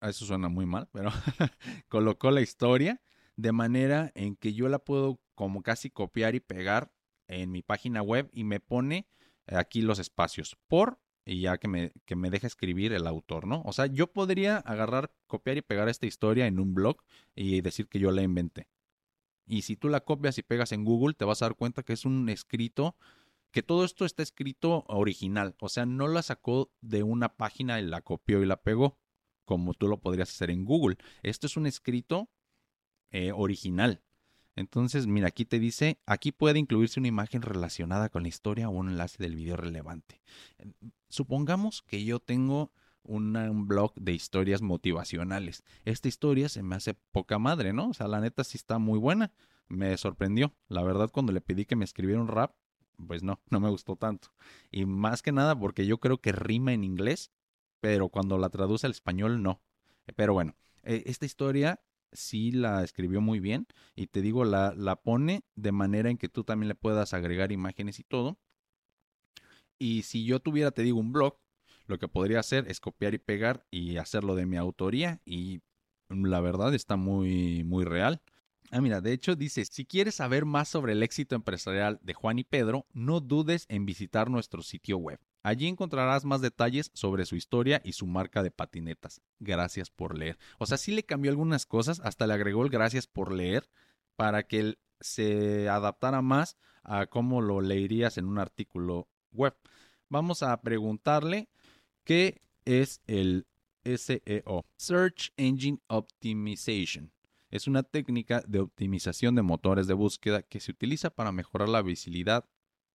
Ah, 0.00 0.08
eso 0.08 0.24
suena 0.24 0.48
muy 0.48 0.64
mal, 0.64 0.88
pero 0.90 1.10
colocó 1.88 2.30
la 2.30 2.40
historia 2.40 3.02
de 3.36 3.52
manera 3.52 4.10
en 4.14 4.36
que 4.36 4.54
yo 4.54 4.70
la 4.70 4.78
puedo 4.78 5.20
como 5.34 5.62
casi 5.62 5.90
copiar 5.90 6.34
y 6.34 6.40
pegar 6.40 6.90
en 7.28 7.50
mi 7.50 7.62
página 7.62 8.00
web 8.00 8.30
y 8.32 8.44
me 8.44 8.58
pone 8.58 9.06
aquí 9.48 9.82
los 9.82 9.98
espacios 9.98 10.56
por 10.66 10.98
y 11.26 11.42
ya 11.42 11.58
que 11.58 11.68
me, 11.68 11.92
que 12.06 12.16
me 12.16 12.30
deja 12.30 12.46
escribir 12.46 12.94
el 12.94 13.06
autor, 13.06 13.46
¿no? 13.46 13.60
O 13.66 13.74
sea, 13.74 13.84
yo 13.84 14.06
podría 14.10 14.56
agarrar, 14.56 15.12
copiar 15.26 15.58
y 15.58 15.62
pegar 15.62 15.90
esta 15.90 16.06
historia 16.06 16.46
en 16.46 16.58
un 16.58 16.72
blog 16.74 17.02
y 17.34 17.60
decir 17.60 17.86
que 17.86 17.98
yo 17.98 18.12
la 18.12 18.22
inventé. 18.22 18.70
Y 19.46 19.62
si 19.62 19.76
tú 19.76 19.90
la 19.90 20.00
copias 20.00 20.38
y 20.38 20.42
pegas 20.42 20.72
en 20.72 20.84
Google, 20.84 21.14
te 21.14 21.26
vas 21.26 21.42
a 21.42 21.46
dar 21.46 21.54
cuenta 21.54 21.82
que 21.82 21.92
es 21.92 22.06
un 22.06 22.30
escrito, 22.30 22.96
que 23.52 23.62
todo 23.62 23.84
esto 23.84 24.04
está 24.04 24.22
escrito 24.22 24.84
original. 24.88 25.54
O 25.60 25.68
sea, 25.68 25.86
no 25.86 26.08
la 26.08 26.22
sacó 26.22 26.72
de 26.80 27.02
una 27.02 27.36
página 27.36 27.78
y 27.80 27.84
la 27.84 28.00
copió 28.00 28.42
y 28.42 28.46
la 28.46 28.62
pegó, 28.62 28.98
como 29.44 29.74
tú 29.74 29.88
lo 29.88 30.00
podrías 30.00 30.30
hacer 30.30 30.50
en 30.50 30.64
Google. 30.64 30.96
Esto 31.22 31.46
es 31.46 31.56
un 31.56 31.66
escrito 31.66 32.30
eh, 33.10 33.30
original. 33.32 34.02
Entonces, 34.56 35.06
mira, 35.06 35.28
aquí 35.28 35.44
te 35.44 35.58
dice, 35.58 36.00
aquí 36.06 36.32
puede 36.32 36.58
incluirse 36.58 37.00
una 37.00 37.08
imagen 37.08 37.42
relacionada 37.42 38.08
con 38.08 38.22
la 38.22 38.28
historia 38.28 38.68
o 38.68 38.72
un 38.72 38.88
enlace 38.88 39.22
del 39.22 39.34
video 39.34 39.56
relevante. 39.56 40.20
Supongamos 41.08 41.82
que 41.82 42.04
yo 42.04 42.20
tengo 42.20 42.72
un 43.02 43.66
blog 43.66 43.94
de 43.96 44.12
historias 44.12 44.62
motivacionales. 44.62 45.64
Esta 45.84 46.08
historia 46.08 46.48
se 46.48 46.62
me 46.62 46.76
hace 46.76 46.94
poca 46.94 47.38
madre, 47.38 47.72
¿no? 47.72 47.88
O 47.88 47.94
sea, 47.94 48.08
la 48.08 48.20
neta 48.20 48.44
sí 48.44 48.56
está 48.56 48.78
muy 48.78 48.98
buena. 48.98 49.32
Me 49.68 49.96
sorprendió. 49.96 50.54
La 50.68 50.82
verdad, 50.82 51.10
cuando 51.10 51.32
le 51.32 51.40
pedí 51.40 51.64
que 51.64 51.76
me 51.76 51.84
escribiera 51.84 52.20
un 52.20 52.28
rap, 52.28 52.54
pues 53.06 53.22
no, 53.22 53.40
no 53.50 53.60
me 53.60 53.70
gustó 53.70 53.96
tanto. 53.96 54.28
Y 54.70 54.86
más 54.86 55.22
que 55.22 55.32
nada 55.32 55.58
porque 55.58 55.86
yo 55.86 55.98
creo 55.98 56.18
que 56.18 56.32
rima 56.32 56.72
en 56.72 56.84
inglés, 56.84 57.30
pero 57.80 58.08
cuando 58.08 58.38
la 58.38 58.50
traduce 58.50 58.86
al 58.86 58.92
español, 58.92 59.42
no. 59.42 59.60
Pero 60.16 60.32
bueno, 60.34 60.56
eh, 60.82 61.02
esta 61.06 61.26
historia 61.26 61.80
sí 62.12 62.52
la 62.52 62.82
escribió 62.84 63.20
muy 63.20 63.40
bien 63.40 63.66
y 63.96 64.08
te 64.08 64.20
digo, 64.22 64.44
la, 64.44 64.74
la 64.76 64.96
pone 64.96 65.44
de 65.56 65.72
manera 65.72 66.10
en 66.10 66.18
que 66.18 66.28
tú 66.28 66.44
también 66.44 66.68
le 66.68 66.74
puedas 66.74 67.14
agregar 67.14 67.52
imágenes 67.52 67.98
y 67.98 68.04
todo. 68.04 68.38
Y 69.78 70.02
si 70.02 70.24
yo 70.24 70.40
tuviera, 70.40 70.70
te 70.70 70.82
digo, 70.82 70.98
un 71.00 71.12
blog, 71.12 71.38
lo 71.86 71.98
que 71.98 72.08
podría 72.08 72.40
hacer 72.40 72.66
es 72.68 72.80
copiar 72.80 73.14
y 73.14 73.18
pegar 73.18 73.66
y 73.70 73.96
hacerlo 73.96 74.34
de 74.34 74.46
mi 74.46 74.56
autoría 74.56 75.20
y 75.24 75.60
la 76.08 76.40
verdad 76.40 76.74
está 76.74 76.96
muy, 76.96 77.64
muy 77.64 77.84
real. 77.84 78.20
Ah, 78.74 78.80
mira, 78.80 79.02
de 79.02 79.12
hecho 79.12 79.36
dice, 79.36 79.66
si 79.66 79.84
quieres 79.84 80.14
saber 80.14 80.46
más 80.46 80.66
sobre 80.66 80.92
el 80.92 81.02
éxito 81.02 81.34
empresarial 81.34 82.00
de 82.02 82.14
Juan 82.14 82.38
y 82.38 82.44
Pedro, 82.44 82.86
no 82.94 83.20
dudes 83.20 83.66
en 83.68 83.84
visitar 83.84 84.30
nuestro 84.30 84.62
sitio 84.62 84.96
web. 84.96 85.20
Allí 85.42 85.68
encontrarás 85.68 86.24
más 86.24 86.40
detalles 86.40 86.90
sobre 86.94 87.26
su 87.26 87.36
historia 87.36 87.82
y 87.84 87.92
su 87.92 88.06
marca 88.06 88.42
de 88.42 88.50
patinetas. 88.50 89.20
Gracias 89.40 89.90
por 89.90 90.16
leer. 90.16 90.38
O 90.56 90.64
sea, 90.64 90.78
sí 90.78 90.90
le 90.92 91.02
cambió 91.02 91.30
algunas 91.30 91.66
cosas, 91.66 92.00
hasta 92.00 92.26
le 92.26 92.32
agregó 92.32 92.64
el 92.64 92.70
gracias 92.70 93.06
por 93.06 93.30
leer 93.30 93.68
para 94.16 94.44
que 94.44 94.60
él 94.60 94.78
se 95.00 95.68
adaptara 95.68 96.22
más 96.22 96.56
a 96.82 97.04
cómo 97.04 97.42
lo 97.42 97.60
leerías 97.60 98.16
en 98.16 98.24
un 98.24 98.38
artículo 98.38 99.06
web. 99.32 99.54
Vamos 100.08 100.42
a 100.42 100.58
preguntarle 100.62 101.50
qué 102.04 102.40
es 102.64 103.02
el 103.06 103.46
SEO, 103.84 104.64
Search 104.78 105.30
Engine 105.36 105.78
Optimization. 105.88 107.12
Es 107.52 107.66
una 107.66 107.82
técnica 107.82 108.42
de 108.48 108.60
optimización 108.60 109.34
de 109.34 109.42
motores 109.42 109.86
de 109.86 109.92
búsqueda 109.92 110.40
que 110.40 110.58
se 110.58 110.70
utiliza 110.70 111.10
para 111.10 111.32
mejorar 111.32 111.68
la 111.68 111.82
visibilidad 111.82 112.48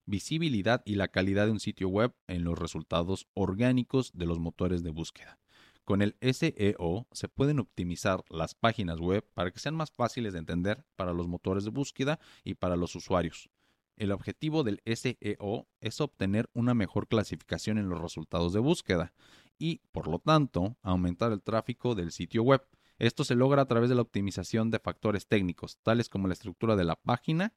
visibilidad 0.07 0.81
y 0.83 0.95
la 0.95 1.09
calidad 1.09 1.45
de 1.45 1.51
un 1.51 1.59
sitio 1.59 1.89
web 1.89 2.15
en 2.27 2.43
los 2.43 2.57
resultados 2.57 3.27
orgánicos 3.35 4.11
de 4.15 4.25
los 4.25 4.39
motores 4.39 4.81
de 4.81 4.89
búsqueda. 4.89 5.37
Con 5.83 6.01
el 6.01 6.17
SEO 6.21 7.07
se 7.11 7.27
pueden 7.27 7.59
optimizar 7.59 8.23
las 8.29 8.55
páginas 8.55 8.99
web 8.99 9.23
para 9.35 9.51
que 9.51 9.59
sean 9.59 9.75
más 9.75 9.91
fáciles 9.91 10.33
de 10.33 10.39
entender 10.39 10.83
para 10.95 11.13
los 11.13 11.27
motores 11.27 11.63
de 11.63 11.69
búsqueda 11.69 12.19
y 12.43 12.55
para 12.55 12.77
los 12.77 12.95
usuarios. 12.95 13.51
El 13.95 14.11
objetivo 14.11 14.63
del 14.63 14.81
SEO 14.85 15.67
es 15.81 16.01
obtener 16.01 16.49
una 16.53 16.73
mejor 16.73 17.07
clasificación 17.07 17.77
en 17.77 17.89
los 17.89 18.01
resultados 18.01 18.53
de 18.53 18.59
búsqueda 18.59 19.13
y, 19.59 19.81
por 19.91 20.07
lo 20.07 20.17
tanto, 20.17 20.77
aumentar 20.81 21.31
el 21.31 21.43
tráfico 21.43 21.93
del 21.93 22.11
sitio 22.11 22.41
web. 22.41 22.63
Esto 22.99 23.23
se 23.23 23.35
logra 23.35 23.61
a 23.61 23.67
través 23.67 23.89
de 23.89 23.95
la 23.95 24.01
optimización 24.01 24.71
de 24.71 24.79
factores 24.79 25.27
técnicos, 25.27 25.77
tales 25.83 26.09
como 26.09 26.27
la 26.27 26.33
estructura 26.33 26.75
de 26.75 26.83
la 26.83 26.95
página, 26.95 27.53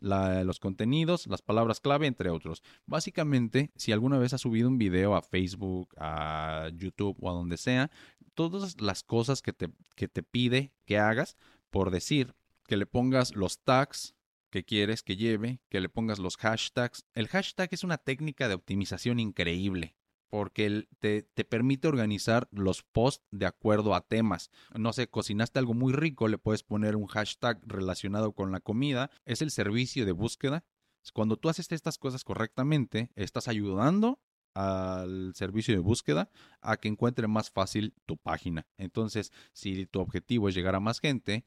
los 0.00 0.58
contenidos, 0.58 1.26
las 1.26 1.42
palabras 1.42 1.80
clave, 1.80 2.06
entre 2.06 2.30
otros. 2.30 2.62
Básicamente, 2.86 3.70
si 3.76 3.92
alguna 3.92 4.18
vez 4.18 4.32
has 4.32 4.40
subido 4.40 4.68
un 4.68 4.78
video 4.78 5.14
a 5.14 5.22
Facebook, 5.22 5.94
a 5.98 6.70
YouTube 6.74 7.16
o 7.20 7.30
a 7.30 7.34
donde 7.34 7.56
sea, 7.56 7.90
todas 8.34 8.80
las 8.80 9.02
cosas 9.02 9.42
que 9.42 9.52
te, 9.52 9.68
que 9.96 10.08
te 10.08 10.22
pide 10.22 10.72
que 10.86 10.98
hagas, 10.98 11.36
por 11.70 11.90
decir, 11.90 12.34
que 12.66 12.76
le 12.76 12.86
pongas 12.86 13.36
los 13.36 13.58
tags 13.60 14.14
que 14.48 14.64
quieres 14.64 15.02
que 15.02 15.16
lleve, 15.16 15.60
que 15.68 15.80
le 15.80 15.88
pongas 15.88 16.18
los 16.18 16.36
hashtags. 16.36 17.04
El 17.14 17.28
hashtag 17.28 17.68
es 17.72 17.84
una 17.84 17.98
técnica 17.98 18.48
de 18.48 18.54
optimización 18.54 19.20
increíble 19.20 19.94
porque 20.30 20.86
te, 21.00 21.22
te, 21.22 21.44
permite 21.44 21.88
organizar 21.88 22.48
los 22.52 22.82
posts 22.82 23.24
de 23.30 23.46
acuerdo 23.46 23.94
a 23.94 24.00
temas. 24.00 24.50
No 24.74 24.92
sé, 24.92 25.08
cocinaste 25.08 25.58
algo 25.58 25.74
muy 25.74 25.92
rico, 25.92 26.28
le 26.28 26.38
puedes 26.38 26.62
poner 26.62 26.96
un 26.96 27.06
hashtag 27.06 27.60
relacionado 27.66 28.32
con 28.32 28.52
la 28.52 28.60
comida. 28.60 29.10
Es 29.26 29.42
el 29.42 29.50
servicio 29.50 30.06
de 30.06 30.12
búsqueda. 30.12 30.64
Cuando 31.12 31.36
tú 31.36 31.48
haces 31.48 31.70
estas 31.72 31.98
cosas 31.98 32.24
correctamente, 32.24 33.10
estás 33.16 33.48
ayudando 33.48 34.20
al 34.54 35.32
servicio 35.34 35.74
de 35.74 35.80
búsqueda 35.80 36.30
a 36.60 36.76
que 36.76 36.88
encuentre 36.88 37.26
más 37.28 37.50
fácil 37.50 37.94
tu 38.06 38.16
página. 38.16 38.66
Entonces, 38.76 39.32
si 39.52 39.86
tu 39.86 40.00
objetivo 40.00 40.48
es 40.48 40.54
llegar 40.54 40.74
a 40.74 40.80
más 40.80 41.00
gente, 41.00 41.44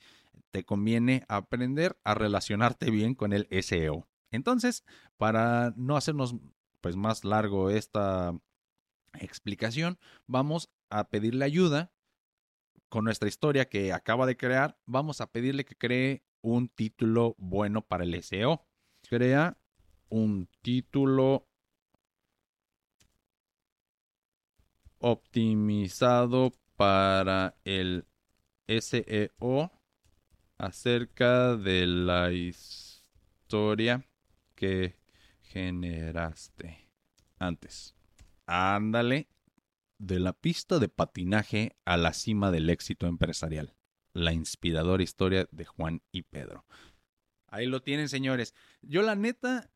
te 0.51 0.63
conviene 0.63 1.23
aprender 1.27 1.97
a 2.03 2.15
relacionarte 2.15 2.91
bien 2.91 3.15
con 3.15 3.33
el 3.33 3.47
SEO. 3.61 4.07
Entonces, 4.31 4.83
para 5.17 5.73
no 5.75 5.95
hacernos 5.95 6.35
pues 6.81 6.95
más 6.95 7.23
largo 7.23 7.69
esta 7.69 8.35
explicación, 9.19 9.99
vamos 10.27 10.69
a 10.89 11.09
pedirle 11.09 11.45
ayuda 11.45 11.91
con 12.89 13.05
nuestra 13.05 13.27
historia 13.27 13.65
que 13.65 13.91
acaba 13.91 14.25
de 14.25 14.37
crear. 14.37 14.77
Vamos 14.85 15.21
a 15.21 15.31
pedirle 15.31 15.65
que 15.65 15.75
cree 15.75 16.23
un 16.41 16.69
título 16.69 17.35
bueno 17.39 17.81
para 17.81 18.03
el 18.03 18.13
SEO. 18.21 18.65
Crea 19.09 19.57
un 20.09 20.47
título 20.61 21.47
optimizado 24.99 26.53
para 26.77 27.55
el 27.65 28.05
SEO 28.67 29.71
acerca 30.57 31.55
de 31.55 31.87
la 31.87 32.31
historia 32.31 34.05
que 34.55 34.95
generaste 35.41 36.89
antes. 37.39 37.95
Ándale, 38.45 39.27
de 39.99 40.19
la 40.19 40.33
pista 40.33 40.79
de 40.79 40.89
patinaje 40.89 41.75
a 41.85 41.97
la 41.97 42.13
cima 42.13 42.51
del 42.51 42.69
éxito 42.69 43.07
empresarial. 43.07 43.73
La 44.13 44.33
inspiradora 44.33 45.03
historia 45.03 45.47
de 45.51 45.65
Juan 45.65 46.01
y 46.11 46.23
Pedro. 46.23 46.65
Ahí 47.47 47.67
lo 47.67 47.81
tienen, 47.81 48.09
señores. 48.09 48.53
Yo 48.81 49.01
la 49.01 49.15
neta, 49.15 49.71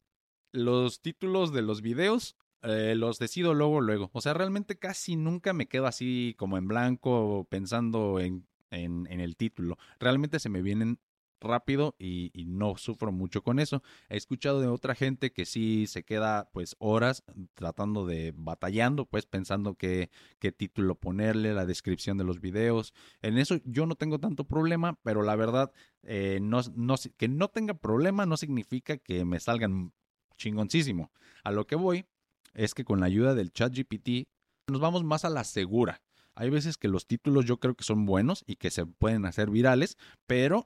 los 0.51 1.01
títulos 1.01 1.53
de 1.53 1.62
los 1.62 1.82
videos 1.82 2.36
eh, 2.63 2.95
los 2.95 3.19
decido 3.19 3.53
luego, 3.53 3.82
luego. 3.82 4.10
O 4.13 4.21
sea, 4.21 4.34
realmente 4.34 4.77
casi 4.77 5.15
nunca 5.15 5.53
me 5.53 5.67
quedo 5.67 5.88
así 5.88 6.36
como 6.38 6.58
en 6.58 6.67
blanco 6.67 7.47
pensando 7.49 8.19
en, 8.19 8.47
en, 8.71 9.08
en 9.10 9.19
el 9.19 9.38
título. 9.38 9.77
Realmente 9.99 10.39
se 10.39 10.49
me 10.49 10.62
vienen 10.62 10.99
rápido 11.39 11.95
y, 12.00 12.32
no 12.47 12.78
sufro 12.78 13.12
mucho 13.12 13.43
con 13.43 13.60
eso. 13.60 13.84
He 14.10 14.17
escuchado 14.17 14.62
de 14.62 14.67
otra 14.67 14.95
gente 14.95 15.32
que 15.32 15.45
sí 15.45 15.86
se 15.88 16.04
queda 16.04 16.50
pues 16.54 16.76
horas 16.80 17.23
tratando 17.54 18.06
de 18.06 18.34
batallando, 18.36 19.06
pues 19.06 19.26
pensando 19.26 19.76
qué, 19.76 20.10
qué 20.39 20.52
título 20.52 20.95
ponerle, 20.95 21.54
la 21.54 21.65
descripción 21.65 22.17
de 22.17 22.23
los 22.23 22.39
videos. 22.39 22.93
En 23.21 23.38
eso 23.38 23.58
yo 23.65 23.86
no 23.86 23.95
tengo 23.95 24.19
tanto 24.19 24.45
problema, 24.45 24.97
pero 25.04 25.21
la 25.21 25.36
verdad 25.36 25.71
eh, 26.04 26.39
no, 26.41 26.62
no, 26.76 26.95
que 27.17 27.28
no 27.28 27.50
tenga 27.50 27.73
problema 27.73 28.26
no 28.26 28.38
significa 28.38 28.97
que 28.97 29.26
me 29.26 29.39
salgan 29.39 29.93
chingoncísimo. 30.38 31.12
A 31.43 31.52
lo 31.52 31.67
que 31.67 31.76
voy 31.76 32.06
es 32.54 32.73
que 32.73 32.86
con 32.86 33.00
la 33.00 33.06
ayuda 33.08 33.36
del 33.36 33.52
chat 33.52 33.73
GPT 33.73 34.28
nos 34.67 34.82
vamos 34.82 35.04
más 35.04 35.23
a 35.23 35.30
la 35.30 35.43
segura 35.43 36.02
Hay 36.36 36.50
veces 36.50 36.78
que 36.78 36.88
los 36.88 37.08
títulos 37.08 37.45
yo 37.45 37.58
creo 37.60 37.76
que 37.76 37.84
son 37.84 38.06
buenos 38.06 38.43
y 38.47 38.58
que 38.58 38.69
se 38.69 38.86
pueden 38.86 39.26
hacer 39.26 39.50
virales, 39.50 39.97
pero 40.28 40.65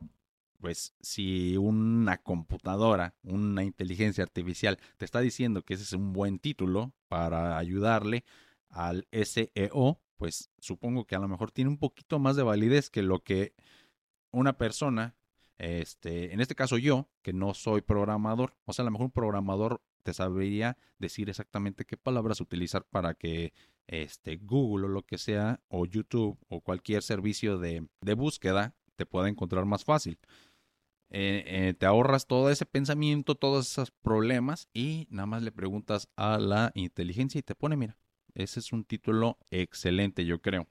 pues 0.62 0.94
si 1.02 1.58
una 1.58 2.20
computadora, 2.20 3.16
una 3.24 3.64
inteligencia 3.64 4.24
artificial 4.24 4.78
te 4.98 5.06
está 5.06 5.20
diciendo 5.20 5.64
que 5.64 5.74
ese 5.74 5.84
es 5.84 5.94
un 5.94 6.14
buen 6.14 6.40
título 6.40 6.94
para 7.08 7.58
ayudarle 7.58 8.24
al 8.70 9.08
SEO, 9.12 10.00
pues 10.18 10.52
supongo 10.60 11.06
que 11.06 11.16
a 11.16 11.20
lo 11.20 11.28
mejor 11.28 11.52
tiene 11.52 11.72
un 11.72 11.80
poquito 11.80 12.20
más 12.20 12.36
de 12.36 12.44
validez 12.44 12.90
que 12.92 13.02
lo 13.02 13.24
que 13.24 13.54
una 14.32 14.58
persona, 14.58 15.16
este, 15.58 16.32
en 16.32 16.40
este 16.40 16.56
caso 16.56 16.78
yo, 16.78 17.10
que 17.24 17.34
no 17.34 17.56
soy 17.56 17.82
programador, 17.82 18.56
o 18.66 18.74
sea, 18.74 18.84
a 18.84 18.86
lo 18.86 18.92
mejor 18.92 19.06
un 19.06 19.12
programador 19.12 19.82
te 20.04 20.14
sabría 20.14 20.78
decir 21.00 21.30
exactamente 21.30 21.86
qué 21.86 21.98
palabras 21.98 22.40
utilizar 22.40 22.86
para 22.86 23.16
que 23.16 23.54
este, 23.88 24.38
Google 24.38 24.86
o 24.86 24.90
lo 24.90 25.04
que 25.04 25.18
sea, 25.18 25.60
o 25.68 25.86
YouTube 25.86 26.38
o 26.50 26.62
cualquier 26.62 27.02
servicio 27.02 27.58
de, 27.58 27.88
de 28.02 28.14
búsqueda 28.14 28.76
te 28.96 29.06
pueda 29.08 29.28
encontrar 29.28 29.66
más 29.66 29.84
fácil. 29.84 30.20
Eh, 31.14 31.44
eh, 31.46 31.74
te 31.74 31.86
ahorras 31.86 32.26
todo 32.26 32.50
ese 32.50 32.66
pensamiento, 32.66 33.36
todos 33.36 33.70
esos 33.70 33.92
problemas 33.92 34.70
y 34.74 35.08
nada 35.10 35.26
más 35.26 35.44
le 35.44 35.52
preguntas 35.52 36.10
a 36.16 36.38
la 36.38 36.72
inteligencia 36.74 37.38
y 37.38 37.44
te 37.44 37.54
pone, 37.54 37.76
mira, 37.76 37.98
ese 38.34 38.62
es 38.62 38.72
un 38.72 38.86
título 38.86 39.38
excelente, 39.50 40.26
yo 40.26 40.42
creo. 40.42 40.68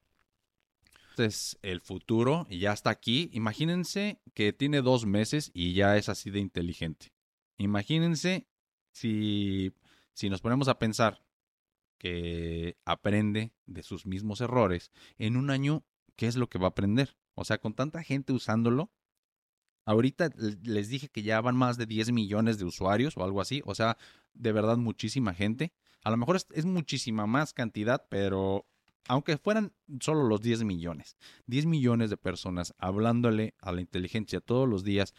Este 1.11 1.27
es 1.27 1.59
el 1.61 1.83
futuro 1.83 2.47
y 2.49 2.61
ya 2.61 2.73
está 2.73 2.89
aquí. 2.89 3.29
Imagínense 3.35 4.19
que 4.33 4.55
tiene 4.55 4.81
dos 4.81 5.05
meses 5.05 5.51
y 5.53 5.75
ya 5.75 5.99
es 5.99 6.09
así 6.09 6.31
de 6.31 6.41
inteligente. 6.41 7.13
Imagínense 7.59 8.47
si, 8.93 9.75
si 10.15 10.31
nos 10.31 10.41
ponemos 10.41 10.69
a 10.69 10.79
pensar 10.79 11.23
que 11.99 12.79
aprende 12.87 13.53
de 13.67 13.83
sus 13.83 14.07
mismos 14.07 14.41
errores 14.41 14.91
en 15.19 15.37
un 15.37 15.51
año, 15.51 15.85
¿qué 16.17 16.29
es 16.29 16.37
lo 16.37 16.49
que 16.49 16.59
va 16.59 16.69
a 16.69 16.71
aprender? 16.71 17.15
O 17.35 17.45
sea, 17.45 17.59
con 17.59 17.75
tanta 17.75 18.03
gente 18.03 18.33
usándolo, 18.33 18.91
Ahorita 19.91 20.31
les 20.63 20.89
dije 20.89 21.09
que 21.09 21.25
ya 21.25 21.41
van 21.41 21.57
más 21.57 21.77
de 21.77 21.85
10 21.85 22.13
millones 22.13 22.61
de 22.61 22.65
usuarios 22.65 23.17
o 23.17 23.25
algo 23.25 23.41
así. 23.41 23.61
O 23.65 23.75
sea, 23.75 23.99
de 24.35 24.53
verdad 24.53 24.77
muchísima 24.77 25.35
gente. 25.35 25.73
A 26.05 26.13
lo 26.13 26.17
mejor 26.17 26.37
es, 26.37 26.65
muchísima 26.65 27.27
más 27.27 27.53
cantidad, 27.53 28.07
pero 28.09 28.69
aunque 29.09 29.37
fueran 29.37 29.73
solo 30.01 30.29
los 30.29 30.43
10 30.43 30.63
millones, 30.63 31.17
10 31.47 31.67
millones 31.67 32.09
de 32.09 32.17
personas 32.17 32.73
hablándole 32.79 33.55
a 33.61 33.73
la 33.73 33.81
inteligencia 33.81 34.41
todos 34.41 34.69
los 34.69 34.85
días, 34.85 35.13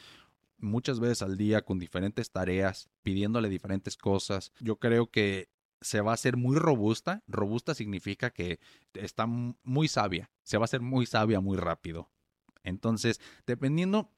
muchas 0.57 1.01
veces 1.01 1.21
al 1.21 1.35
día 1.35 1.63
con 1.63 1.77
diferentes 1.77 2.31
tareas, 2.31 2.89
pidiéndole 3.03 3.49
diferentes 3.49 3.97
cosas, 3.97 4.53
yo 4.61 4.79
creo 4.79 5.11
que 5.11 5.49
se 5.81 5.99
va 5.99 6.11
a 6.11 6.13
hacer 6.13 6.37
muy 6.37 6.55
robusta. 6.55 7.23
Robusta 7.27 7.75
significa 7.75 8.29
que 8.29 8.61
está 8.93 9.27
muy 9.27 9.89
sabia, 9.89 10.31
se 10.43 10.57
va 10.57 10.63
a 10.63 10.71
hacer 10.71 10.79
muy 10.79 11.05
sabia 11.07 11.41
muy 11.41 11.57
rápido. 11.57 12.09
Entonces, 12.63 13.19
dependiendo 13.45 14.09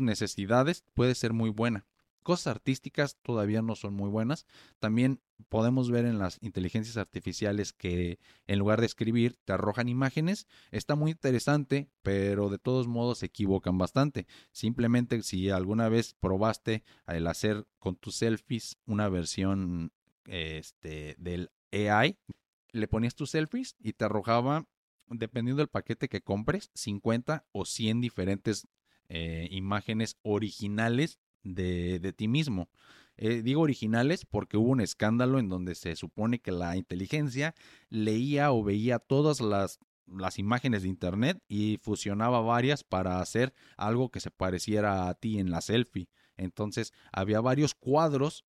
necesidades 0.00 0.84
puede 0.94 1.14
ser 1.14 1.32
muy 1.32 1.50
buena. 1.50 1.86
Cosas 2.22 2.48
artísticas 2.48 3.16
todavía 3.22 3.62
no 3.62 3.74
son 3.74 3.94
muy 3.94 4.10
buenas. 4.10 4.46
También 4.80 5.20
podemos 5.48 5.90
ver 5.90 6.04
en 6.04 6.18
las 6.18 6.38
inteligencias 6.42 6.98
artificiales 6.98 7.72
que 7.72 8.18
en 8.46 8.58
lugar 8.58 8.80
de 8.80 8.86
escribir 8.86 9.38
te 9.44 9.54
arrojan 9.54 9.88
imágenes. 9.88 10.46
Está 10.70 10.94
muy 10.94 11.12
interesante, 11.12 11.88
pero 12.02 12.50
de 12.50 12.58
todos 12.58 12.86
modos 12.86 13.18
se 13.18 13.26
equivocan 13.26 13.78
bastante. 13.78 14.26
Simplemente 14.52 15.22
si 15.22 15.48
alguna 15.48 15.88
vez 15.88 16.14
probaste 16.20 16.82
el 17.06 17.26
hacer 17.26 17.66
con 17.78 17.96
tus 17.96 18.16
selfies 18.16 18.76
una 18.84 19.08
versión 19.08 19.92
este, 20.26 21.14
del 21.18 21.50
AI, 21.72 22.18
le 22.72 22.88
ponías 22.88 23.14
tus 23.14 23.30
selfies 23.30 23.76
y 23.80 23.94
te 23.94 24.04
arrojaba 24.04 24.66
dependiendo 25.10 25.60
del 25.60 25.68
paquete 25.68 26.08
que 26.08 26.20
compres, 26.20 26.70
50 26.74 27.46
o 27.52 27.64
100 27.64 28.00
diferentes 28.00 28.66
eh, 29.08 29.48
imágenes 29.50 30.16
originales 30.22 31.18
de, 31.42 31.98
de 31.98 32.12
ti 32.12 32.28
mismo. 32.28 32.68
Eh, 33.20 33.42
digo 33.42 33.62
originales 33.62 34.24
porque 34.24 34.56
hubo 34.56 34.70
un 34.70 34.80
escándalo 34.80 35.40
en 35.40 35.48
donde 35.48 35.74
se 35.74 35.96
supone 35.96 36.38
que 36.38 36.52
la 36.52 36.76
inteligencia 36.76 37.54
leía 37.88 38.52
o 38.52 38.62
veía 38.62 39.00
todas 39.00 39.40
las, 39.40 39.80
las 40.06 40.38
imágenes 40.38 40.82
de 40.82 40.88
internet 40.88 41.42
y 41.48 41.78
fusionaba 41.82 42.40
varias 42.40 42.84
para 42.84 43.20
hacer 43.20 43.52
algo 43.76 44.10
que 44.10 44.20
se 44.20 44.30
pareciera 44.30 45.08
a 45.08 45.14
ti 45.14 45.40
en 45.40 45.50
la 45.50 45.60
selfie. 45.60 46.08
Entonces 46.36 46.92
había 47.12 47.40
varios 47.40 47.74
cuadros 47.74 48.44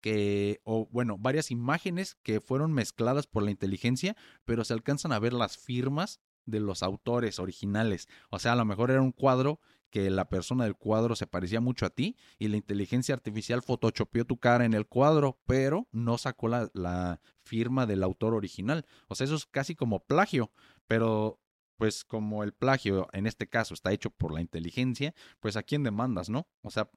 que, 0.00 0.60
o 0.64 0.88
bueno, 0.90 1.18
varias 1.18 1.50
imágenes 1.50 2.16
que 2.22 2.40
fueron 2.40 2.72
mezcladas 2.72 3.26
por 3.26 3.42
la 3.42 3.50
inteligencia, 3.50 4.16
pero 4.46 4.64
se 4.64 4.72
alcanzan 4.72 5.12
a 5.12 5.18
ver 5.18 5.34
las 5.34 5.58
firmas 5.58 6.20
de 6.46 6.60
los 6.60 6.82
autores 6.82 7.38
originales. 7.38 8.08
O 8.30 8.38
sea, 8.38 8.52
a 8.52 8.56
lo 8.56 8.64
mejor 8.64 8.90
era 8.90 9.02
un 9.02 9.12
cuadro 9.12 9.60
que 9.90 10.10
la 10.10 10.28
persona 10.28 10.64
del 10.64 10.76
cuadro 10.76 11.16
se 11.16 11.26
parecía 11.26 11.60
mucho 11.60 11.86
a 11.86 11.90
ti 11.90 12.16
y 12.38 12.48
la 12.48 12.56
inteligencia 12.56 13.14
artificial 13.14 13.62
photoshopeó 13.62 14.24
tu 14.24 14.38
cara 14.38 14.64
en 14.64 14.74
el 14.74 14.86
cuadro, 14.86 15.38
pero 15.46 15.88
no 15.92 16.18
sacó 16.18 16.48
la, 16.48 17.20
firma 17.42 17.86
del 17.86 18.02
autor 18.02 18.34
original. 18.34 18.84
O 19.06 19.14
sea, 19.14 19.24
eso 19.24 19.36
es 19.36 19.46
casi 19.46 19.76
como 19.76 20.04
plagio, 20.04 20.50
pero 20.88 21.40
pues 21.76 22.04
como 22.04 22.42
el 22.42 22.52
plagio 22.52 23.06
en 23.12 23.26
este 23.26 23.48
caso 23.48 23.72
está 23.72 23.92
hecho 23.92 24.10
por 24.10 24.32
la 24.32 24.40
inteligencia, 24.40 25.14
pues 25.38 25.56
a 25.56 25.62
quién 25.62 25.84
demandas, 25.84 26.28
¿no? 26.28 26.48
O 26.62 26.70
sea, 26.70 26.90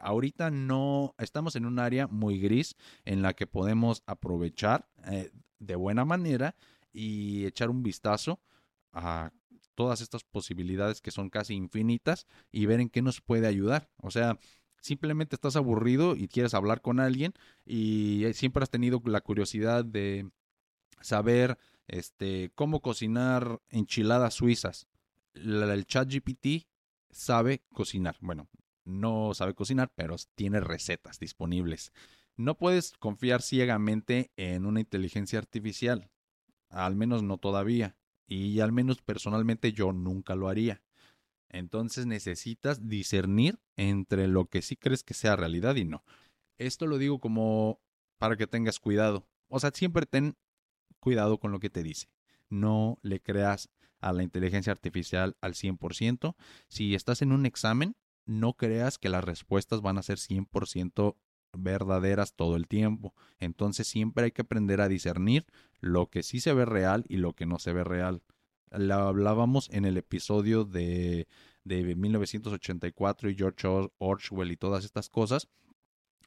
ahorita 0.00 0.50
no 0.50 1.14
estamos 1.18 1.54
en 1.54 1.64
un 1.64 1.78
área 1.78 2.08
muy 2.08 2.40
gris 2.40 2.74
en 3.04 3.22
la 3.22 3.34
que 3.34 3.46
podemos 3.46 4.02
aprovechar 4.06 4.88
eh, 5.06 5.30
de 5.60 5.76
buena 5.76 6.04
manera 6.04 6.56
y 6.92 7.46
echar 7.46 7.70
un 7.70 7.84
vistazo 7.84 8.40
a 8.92 9.30
todas 9.78 10.00
estas 10.00 10.24
posibilidades 10.24 11.00
que 11.00 11.12
son 11.12 11.30
casi 11.30 11.54
infinitas 11.54 12.26
y 12.50 12.66
ver 12.66 12.80
en 12.80 12.90
qué 12.90 13.00
nos 13.00 13.20
puede 13.20 13.46
ayudar. 13.46 13.88
O 13.98 14.10
sea, 14.10 14.36
simplemente 14.80 15.36
estás 15.36 15.54
aburrido 15.54 16.16
y 16.16 16.26
quieres 16.26 16.52
hablar 16.52 16.80
con 16.82 16.98
alguien 16.98 17.32
y 17.64 18.24
eh, 18.24 18.34
siempre 18.34 18.64
has 18.64 18.70
tenido 18.70 19.00
la 19.04 19.20
curiosidad 19.20 19.84
de 19.84 20.28
saber 21.00 21.58
este 21.86 22.50
cómo 22.56 22.82
cocinar 22.82 23.60
enchiladas 23.68 24.34
suizas. 24.34 24.88
El 25.34 25.86
chat 25.86 26.12
GPT 26.12 26.66
sabe 27.12 27.62
cocinar. 27.72 28.16
Bueno, 28.20 28.48
no 28.84 29.32
sabe 29.32 29.54
cocinar, 29.54 29.92
pero 29.94 30.16
tiene 30.34 30.58
recetas 30.58 31.20
disponibles. 31.20 31.92
No 32.36 32.58
puedes 32.58 32.94
confiar 32.98 33.42
ciegamente 33.42 34.32
en 34.34 34.66
una 34.66 34.80
inteligencia 34.80 35.38
artificial, 35.38 36.10
al 36.68 36.96
menos 36.96 37.22
no 37.22 37.38
todavía. 37.38 37.96
Y 38.28 38.60
al 38.60 38.72
menos 38.72 39.02
personalmente 39.02 39.72
yo 39.72 39.92
nunca 39.92 40.36
lo 40.36 40.48
haría. 40.48 40.82
Entonces 41.48 42.06
necesitas 42.06 42.88
discernir 42.88 43.58
entre 43.76 44.28
lo 44.28 44.46
que 44.46 44.62
sí 44.62 44.76
crees 44.76 45.02
que 45.02 45.14
sea 45.14 45.34
realidad 45.34 45.76
y 45.76 45.84
no. 45.84 46.04
Esto 46.58 46.86
lo 46.86 46.98
digo 46.98 47.20
como 47.20 47.80
para 48.18 48.36
que 48.36 48.46
tengas 48.46 48.78
cuidado. 48.78 49.26
O 49.48 49.58
sea, 49.58 49.70
siempre 49.74 50.04
ten 50.04 50.36
cuidado 51.00 51.38
con 51.38 51.52
lo 51.52 51.58
que 51.58 51.70
te 51.70 51.82
dice. 51.82 52.08
No 52.50 52.98
le 53.02 53.20
creas 53.20 53.70
a 54.00 54.12
la 54.12 54.22
inteligencia 54.22 54.72
artificial 54.72 55.36
al 55.40 55.54
100%. 55.54 56.36
Si 56.68 56.94
estás 56.94 57.22
en 57.22 57.32
un 57.32 57.46
examen, 57.46 57.96
no 58.26 58.52
creas 58.54 58.98
que 58.98 59.08
las 59.08 59.24
respuestas 59.24 59.80
van 59.80 59.98
a 59.98 60.02
ser 60.02 60.18
100% 60.18 61.16
verdaderas 61.52 62.34
todo 62.34 62.56
el 62.56 62.66
tiempo. 62.66 63.14
Entonces 63.38 63.86
siempre 63.86 64.24
hay 64.24 64.30
que 64.32 64.42
aprender 64.42 64.80
a 64.80 64.88
discernir 64.88 65.46
lo 65.80 66.10
que 66.10 66.22
sí 66.22 66.40
se 66.40 66.52
ve 66.52 66.64
real 66.64 67.04
y 67.08 67.16
lo 67.16 67.34
que 67.34 67.46
no 67.46 67.58
se 67.58 67.72
ve 67.72 67.84
real. 67.84 68.22
Lo 68.70 68.94
hablábamos 68.94 69.70
en 69.70 69.84
el 69.84 69.96
episodio 69.96 70.64
de, 70.64 71.26
de 71.64 71.94
1984 71.94 73.30
y 73.30 73.34
George 73.34 73.90
Orwell 73.98 74.52
y 74.52 74.56
todas 74.56 74.84
estas 74.84 75.08
cosas. 75.08 75.48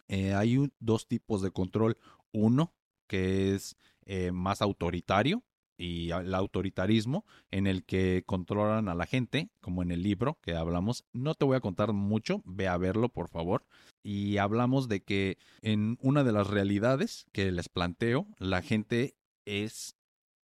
Eh, 0.07 0.33
hay 0.33 0.71
dos 0.79 1.07
tipos 1.07 1.41
de 1.41 1.51
control. 1.51 1.97
Uno 2.31 2.73
que 3.07 3.53
es 3.53 3.77
eh, 4.05 4.31
más 4.31 4.61
autoritario 4.61 5.43
y 5.81 6.11
el 6.11 6.35
autoritarismo 6.35 7.25
en 7.49 7.65
el 7.65 7.83
que 7.83 8.23
controlan 8.25 8.87
a 8.87 8.93
la 8.93 9.07
gente, 9.07 9.49
como 9.61 9.81
en 9.81 9.91
el 9.91 10.03
libro 10.03 10.37
que 10.41 10.55
hablamos. 10.55 11.05
No 11.11 11.33
te 11.33 11.45
voy 11.45 11.57
a 11.57 11.61
contar 11.61 11.91
mucho, 11.91 12.43
ve 12.45 12.67
a 12.67 12.77
verlo 12.77 13.09
por 13.09 13.29
favor. 13.29 13.65
Y 14.03 14.37
hablamos 14.37 14.87
de 14.87 15.01
que 15.01 15.37
en 15.61 15.97
una 16.01 16.23
de 16.23 16.33
las 16.33 16.47
realidades 16.47 17.25
que 17.31 17.51
les 17.51 17.67
planteo, 17.67 18.27
la 18.37 18.61
gente 18.61 19.15
es 19.45 19.95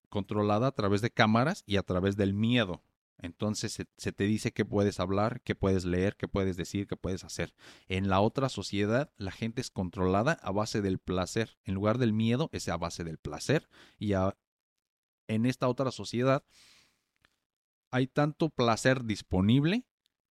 controlada 0.09 0.67
a 0.67 0.71
través 0.71 1.01
de 1.01 1.11
cámaras 1.11 1.63
y 1.67 1.77
a 1.77 1.83
través 1.83 2.17
del 2.17 2.33
miedo. 2.33 2.81
Entonces 3.19 3.83
se, 3.97 4.11
te 4.11 4.23
dice 4.23 4.53
que 4.53 4.65
puedes 4.65 4.99
hablar, 4.99 5.41
que 5.41 5.55
puedes 5.55 5.85
leer, 5.85 6.15
que 6.15 6.27
puedes 6.27 6.57
decir, 6.57 6.87
que 6.87 6.97
puedes 6.97 7.23
hacer. 7.23 7.53
En 7.87 8.09
la 8.09 8.21
otra 8.21 8.49
sociedad, 8.49 9.11
la 9.17 9.31
gente 9.31 9.61
es 9.61 9.69
controlada 9.69 10.33
a 10.33 10.51
base 10.51 10.81
del 10.81 10.99
placer. 10.99 11.57
En 11.63 11.73
lugar 11.73 11.97
del 11.97 12.13
miedo, 12.13 12.49
es 12.53 12.69
a 12.69 12.77
base 12.77 13.03
del 13.03 13.17
placer. 13.17 13.69
Y 13.97 14.13
en 15.27 15.45
esta 15.45 15.67
otra 15.67 15.91
sociedad 15.91 16.43
hay 17.91 18.07
tanto 18.07 18.49
placer 18.49 19.05
disponible 19.05 19.85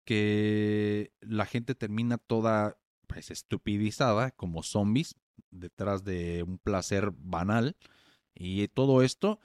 que 0.04 1.12
la 1.20 1.46
gente 1.46 1.74
termina 1.74 2.18
toda 2.18 2.78
pues, 3.06 3.30
estupidizada 3.30 4.30
como 4.30 4.62
zombies 4.62 5.16
detrás 5.50 6.04
de 6.04 6.42
un 6.42 6.58
placer 6.58 7.10
banal. 7.16 7.76
Y 8.34 8.68
todo 8.68 9.02
esto 9.02 9.40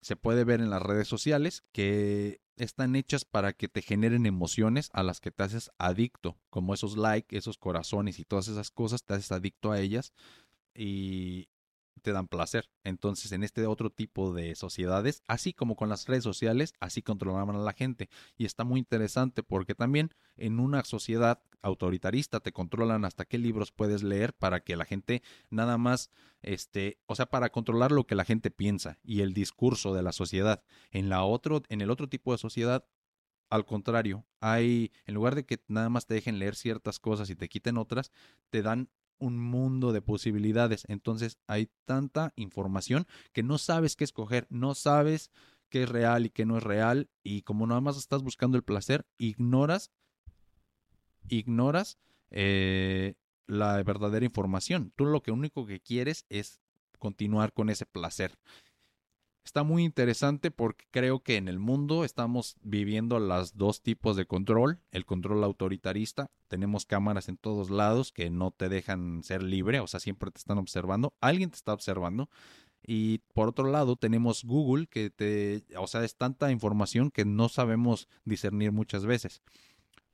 se 0.00 0.16
puede 0.16 0.44
ver 0.44 0.60
en 0.60 0.70
las 0.70 0.82
redes 0.82 1.08
sociales 1.08 1.64
que 1.72 2.40
están 2.56 2.96
hechas 2.96 3.24
para 3.24 3.52
que 3.52 3.68
te 3.68 3.82
generen 3.82 4.24
emociones 4.24 4.88
a 4.92 5.02
las 5.02 5.20
que 5.20 5.30
te 5.30 5.42
haces 5.42 5.70
adicto, 5.78 6.38
como 6.48 6.72
esos 6.72 6.96
likes, 6.96 7.36
esos 7.36 7.58
corazones 7.58 8.18
y 8.18 8.24
todas 8.24 8.48
esas 8.48 8.70
cosas, 8.70 9.04
te 9.04 9.14
haces 9.14 9.32
adicto 9.32 9.72
a 9.72 9.80
ellas. 9.80 10.12
Y 10.74 11.48
te 12.06 12.12
dan 12.12 12.28
placer. 12.28 12.70
Entonces, 12.84 13.32
en 13.32 13.42
este 13.42 13.66
otro 13.66 13.90
tipo 13.90 14.32
de 14.32 14.54
sociedades, 14.54 15.24
así 15.26 15.52
como 15.52 15.74
con 15.74 15.88
las 15.88 16.06
redes 16.06 16.22
sociales, 16.22 16.72
así 16.78 17.02
controlaban 17.02 17.56
a 17.56 17.58
la 17.58 17.72
gente. 17.72 18.08
Y 18.38 18.44
está 18.44 18.62
muy 18.62 18.78
interesante 18.78 19.42
porque 19.42 19.74
también 19.74 20.14
en 20.36 20.60
una 20.60 20.84
sociedad 20.84 21.42
autoritarista 21.62 22.38
te 22.38 22.52
controlan 22.52 23.04
hasta 23.04 23.24
qué 23.24 23.38
libros 23.38 23.72
puedes 23.72 24.04
leer 24.04 24.34
para 24.34 24.60
que 24.60 24.76
la 24.76 24.84
gente 24.84 25.24
nada 25.50 25.78
más, 25.78 26.12
este, 26.42 27.00
o 27.06 27.16
sea, 27.16 27.26
para 27.26 27.50
controlar 27.50 27.90
lo 27.90 28.06
que 28.06 28.14
la 28.14 28.24
gente 28.24 28.52
piensa 28.52 29.00
y 29.02 29.22
el 29.22 29.34
discurso 29.34 29.92
de 29.92 30.04
la 30.04 30.12
sociedad. 30.12 30.62
En 30.92 31.08
la 31.08 31.24
otro, 31.24 31.64
en 31.68 31.80
el 31.80 31.90
otro 31.90 32.08
tipo 32.08 32.30
de 32.30 32.38
sociedad, 32.38 32.86
al 33.50 33.66
contrario, 33.66 34.24
hay, 34.38 34.92
en 35.06 35.14
lugar 35.14 35.34
de 35.34 35.44
que 35.44 35.60
nada 35.66 35.88
más 35.88 36.06
te 36.06 36.14
dejen 36.14 36.38
leer 36.38 36.54
ciertas 36.54 37.00
cosas 37.00 37.30
y 37.30 37.34
te 37.34 37.48
quiten 37.48 37.78
otras, 37.78 38.12
te 38.50 38.62
dan 38.62 38.90
un 39.18 39.38
mundo 39.38 39.92
de 39.92 40.02
posibilidades. 40.02 40.84
Entonces 40.88 41.38
hay 41.46 41.70
tanta 41.84 42.32
información 42.36 43.06
que 43.32 43.42
no 43.42 43.58
sabes 43.58 43.96
qué 43.96 44.04
escoger, 44.04 44.46
no 44.50 44.74
sabes 44.74 45.30
qué 45.68 45.84
es 45.84 45.88
real 45.88 46.26
y 46.26 46.30
qué 46.30 46.46
no 46.46 46.58
es 46.58 46.62
real. 46.62 47.08
Y 47.22 47.42
como 47.42 47.66
nada 47.66 47.80
más 47.80 47.96
estás 47.96 48.22
buscando 48.22 48.56
el 48.56 48.64
placer, 48.64 49.06
ignoras, 49.18 49.90
ignoras 51.28 51.98
eh, 52.30 53.14
la 53.46 53.82
verdadera 53.82 54.24
información. 54.24 54.92
Tú 54.96 55.06
lo 55.06 55.22
que 55.22 55.30
único 55.30 55.66
que 55.66 55.80
quieres 55.80 56.24
es 56.28 56.60
continuar 56.98 57.52
con 57.52 57.70
ese 57.70 57.86
placer. 57.86 58.38
Está 59.46 59.62
muy 59.62 59.84
interesante 59.84 60.50
porque 60.50 60.86
creo 60.90 61.20
que 61.20 61.36
en 61.36 61.46
el 61.46 61.60
mundo 61.60 62.04
estamos 62.04 62.56
viviendo 62.62 63.20
los 63.20 63.56
dos 63.56 63.80
tipos 63.80 64.16
de 64.16 64.26
control. 64.26 64.80
El 64.90 65.06
control 65.06 65.44
autoritarista. 65.44 66.32
Tenemos 66.48 66.84
cámaras 66.84 67.28
en 67.28 67.36
todos 67.36 67.70
lados 67.70 68.10
que 68.10 68.28
no 68.28 68.50
te 68.50 68.68
dejan 68.68 69.22
ser 69.22 69.44
libre, 69.44 69.78
o 69.78 69.86
sea, 69.86 70.00
siempre 70.00 70.32
te 70.32 70.38
están 70.38 70.58
observando. 70.58 71.14
Alguien 71.20 71.50
te 71.50 71.56
está 71.56 71.72
observando. 71.72 72.28
Y 72.82 73.18
por 73.34 73.48
otro 73.48 73.70
lado 73.70 73.94
tenemos 73.94 74.42
Google 74.42 74.88
que 74.88 75.10
te, 75.10 75.62
o 75.78 75.86
sea, 75.86 76.02
es 76.02 76.16
tanta 76.16 76.50
información 76.50 77.12
que 77.12 77.24
no 77.24 77.48
sabemos 77.48 78.08
discernir 78.24 78.72
muchas 78.72 79.06
veces. 79.06 79.42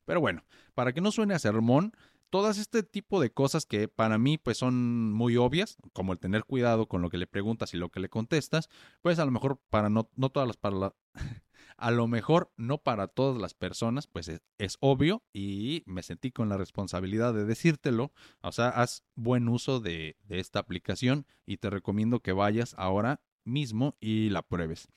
Pero 0.05 0.21
bueno, 0.21 0.45
para 0.75 0.93
que 0.93 1.01
no 1.01 1.11
suene 1.11 1.33
a 1.33 1.39
sermón, 1.39 1.95
todas 2.33 2.57
este 2.57 2.83
tipo 2.83 3.21
de 3.21 3.31
cosas 3.31 3.67
que 3.67 3.89
para 3.89 4.17
mí 4.17 4.39
pues 4.39 4.57
son 4.57 5.13
muy 5.13 5.37
obvias, 5.37 5.77
como 5.93 6.15
el 6.15 6.19
tener 6.19 6.45
cuidado 6.45 6.89
con 6.89 7.03
lo 7.03 7.11
que 7.11 7.19
le 7.19 7.27
preguntas 7.27 7.75
y 7.75 7.77
lo 7.77 7.91
que 7.91 8.01
le 8.01 8.09
contestas, 8.09 8.71
pues 9.03 9.19
a 9.19 9.27
lo 9.27 9.31
mejor 9.31 9.61
para 9.69 9.91
no, 9.91 10.09
no 10.17 10.31
todas 10.31 10.47
las 10.47 10.57
para 10.57 10.95
a 11.77 11.91
lo 11.91 12.09
mejor 12.09 12.51
no 12.57 12.79
para 12.79 13.09
todas 13.09 13.39
las 13.39 13.53
personas, 13.53 14.07
pues 14.07 14.29
es, 14.57 14.79
obvio 14.81 15.23
y 15.35 15.83
me 15.85 16.03
sentí 16.03 16.33
con 16.33 16.49
la 16.49 16.57
responsabilidad 16.57 17.35
de 17.35 17.45
decírtelo. 17.45 18.15
O 18.41 18.51
sea, 18.51 18.69
haz 18.71 19.05
buen 19.15 19.47
uso 19.47 19.81
de, 19.81 20.17
de 20.23 20.41
esta 20.41 20.59
aplicación 20.59 21.27
y 21.45 21.59
te 21.59 21.69
recomiendo 21.69 22.21
que 22.21 22.33
vayas 22.33 22.75
ahora 22.79 23.21
mismo 23.45 23.99
y 24.01 24.31
la 24.31 24.41
pruebes. 24.41 24.89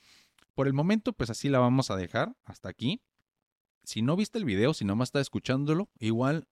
Por 0.54 0.68
el 0.68 0.72
momento, 0.72 1.12
pues 1.12 1.28
así 1.28 1.50
la 1.50 1.58
vamos 1.58 1.90
a 1.90 1.96
dejar 1.96 2.34
hasta 2.44 2.70
aquí. 2.70 3.02
Si 3.84 4.00
no 4.00 4.16
viste 4.16 4.38
el 4.38 4.46
video, 4.46 4.72
si 4.72 4.86
nomás 4.86 5.08
está 5.08 5.20
escuchándolo, 5.20 5.90
igual 5.98 6.48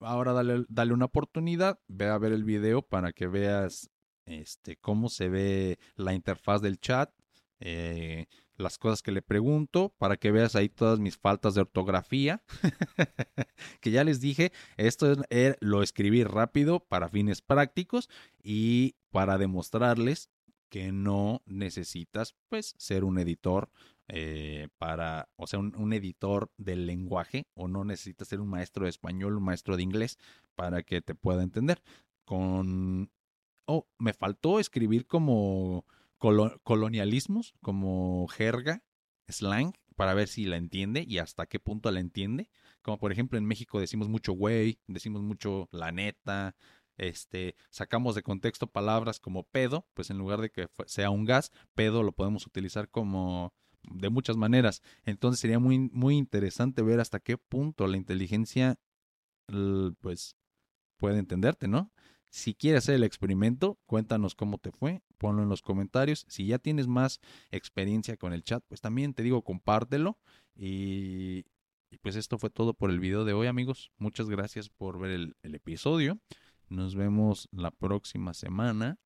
ahora 0.00 0.32
dale, 0.32 0.64
dale 0.68 0.92
una 0.92 1.06
oportunidad, 1.06 1.78
ve 1.88 2.06
a 2.06 2.18
ver 2.18 2.32
el 2.32 2.44
video 2.44 2.82
para 2.82 3.12
que 3.12 3.26
veas 3.26 3.90
este, 4.26 4.76
cómo 4.76 5.08
se 5.08 5.28
ve 5.28 5.78
la 5.94 6.14
interfaz 6.14 6.60
del 6.60 6.78
chat, 6.78 7.10
eh, 7.60 8.26
las 8.56 8.78
cosas 8.78 9.02
que 9.02 9.12
le 9.12 9.22
pregunto, 9.22 9.94
para 9.98 10.16
que 10.16 10.30
veas 10.30 10.56
ahí 10.56 10.68
todas 10.68 10.98
mis 10.98 11.16
faltas 11.16 11.54
de 11.54 11.60
ortografía. 11.62 12.42
que 13.80 13.90
ya 13.90 14.04
les 14.04 14.20
dije, 14.20 14.52
esto 14.76 15.10
es, 15.10 15.18
er, 15.30 15.56
lo 15.60 15.82
escribí 15.82 16.24
rápido 16.24 16.80
para 16.80 17.08
fines 17.08 17.42
prácticos 17.42 18.08
y 18.42 18.96
para 19.10 19.38
demostrarles 19.38 20.30
que 20.68 20.92
no 20.92 21.42
necesitas 21.46 22.34
pues 22.48 22.74
ser 22.76 23.04
un 23.04 23.18
editor 23.18 23.70
eh, 24.08 24.68
para, 24.78 25.28
o 25.36 25.46
sea, 25.46 25.58
un, 25.58 25.92
editor 25.92 26.50
del 26.56 26.86
lenguaje 26.86 27.48
o 27.54 27.66
no 27.66 27.84
necesitas 27.84 28.28
ser 28.28 28.40
un 28.40 28.48
maestro 28.48 28.84
de 28.84 28.90
español, 28.90 29.36
un 29.36 29.44
maestro 29.44 29.76
de 29.76 29.82
inglés 29.82 30.18
para 30.54 30.82
que 30.82 31.00
te 31.00 31.14
pueda 31.14 31.42
entender. 31.42 31.82
Con, 32.24 33.10
oh, 33.66 33.86
me 33.98 34.12
faltó 34.12 34.60
escribir 34.60 35.06
como 35.06 35.84
colonialismos, 36.18 37.54
como 37.62 38.26
jerga, 38.28 38.82
slang, 39.28 39.72
para 39.96 40.14
ver 40.14 40.28
si 40.28 40.44
la 40.44 40.56
entiende 40.56 41.04
y 41.06 41.18
hasta 41.18 41.46
qué 41.46 41.58
punto 41.58 41.90
la 41.90 42.00
entiende. 42.00 42.48
Como 42.82 42.98
por 42.98 43.10
ejemplo 43.10 43.38
en 43.38 43.46
México 43.46 43.80
decimos 43.80 44.08
mucho 44.08 44.32
güey, 44.32 44.78
decimos 44.86 45.22
mucho 45.22 45.68
la 45.72 45.90
neta, 45.90 46.54
este, 46.96 47.56
sacamos 47.70 48.14
de 48.14 48.22
contexto 48.22 48.68
palabras 48.68 49.20
como 49.20 49.42
pedo, 49.44 49.86
pues 49.94 50.10
en 50.10 50.18
lugar 50.18 50.40
de 50.40 50.50
que 50.50 50.68
sea 50.86 51.10
un 51.10 51.24
gas, 51.24 51.50
pedo 51.74 52.02
lo 52.02 52.12
podemos 52.12 52.46
utilizar 52.46 52.88
como 52.88 53.52
de 53.90 54.10
muchas 54.10 54.36
maneras. 54.36 54.82
Entonces 55.04 55.40
sería 55.40 55.58
muy, 55.58 55.78
muy 55.78 56.16
interesante 56.16 56.82
ver 56.82 57.00
hasta 57.00 57.20
qué 57.20 57.38
punto 57.38 57.86
la 57.86 57.96
inteligencia, 57.96 58.78
pues, 60.00 60.36
puede 60.96 61.18
entenderte, 61.18 61.68
¿no? 61.68 61.92
Si 62.30 62.54
quieres 62.54 62.84
hacer 62.84 62.96
el 62.96 63.04
experimento, 63.04 63.78
cuéntanos 63.86 64.34
cómo 64.34 64.58
te 64.58 64.72
fue, 64.72 65.02
ponlo 65.16 65.42
en 65.42 65.48
los 65.48 65.62
comentarios. 65.62 66.26
Si 66.28 66.46
ya 66.46 66.58
tienes 66.58 66.86
más 66.86 67.20
experiencia 67.50 68.16
con 68.16 68.32
el 68.32 68.42
chat, 68.42 68.62
pues 68.68 68.80
también 68.80 69.14
te 69.14 69.22
digo, 69.22 69.42
compártelo. 69.42 70.18
Y, 70.54 71.44
pues 72.02 72.16
esto 72.16 72.38
fue 72.38 72.50
todo 72.50 72.74
por 72.74 72.90
el 72.90 73.00
video 73.00 73.24
de 73.24 73.32
hoy, 73.32 73.46
amigos. 73.46 73.90
Muchas 73.96 74.28
gracias 74.28 74.68
por 74.68 74.98
ver 74.98 75.12
el, 75.12 75.36
el 75.42 75.54
episodio. 75.54 76.18
Nos 76.68 76.94
vemos 76.94 77.48
la 77.52 77.70
próxima 77.70 78.34
semana. 78.34 78.98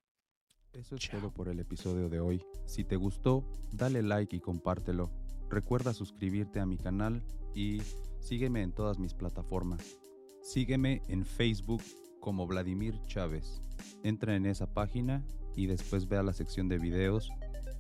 Eso 0.73 0.95
es 0.95 1.09
todo 1.11 1.33
por 1.33 1.49
el 1.49 1.59
episodio 1.59 2.09
de 2.09 2.21
hoy. 2.21 2.45
Si 2.65 2.85
te 2.85 2.95
gustó, 2.95 3.45
dale 3.73 4.03
like 4.03 4.37
y 4.37 4.41
compártelo. 4.41 5.11
Recuerda 5.49 5.93
suscribirte 5.93 6.61
a 6.61 6.67
mi 6.67 6.79
canal 6.79 7.25
y 7.55 7.83
sígueme 8.21 8.63
en 8.63 8.73
todas 8.73 8.99
mis 8.99 9.13
plataformas. 9.13 9.99
Sígueme 10.43 11.03
en 11.09 11.25
Facebook 11.25 11.83
como 12.21 12.47
Vladimir 12.47 12.95
Chávez. 13.07 13.63
Entra 14.05 14.37
en 14.37 14.47
esa 14.47 14.73
página 14.73 15.25
y 15.57 15.67
después 15.67 16.07
ve 16.07 16.19
a 16.19 16.23
la 16.23 16.33
sección 16.33 16.69
de 16.69 16.79
videos 16.79 17.31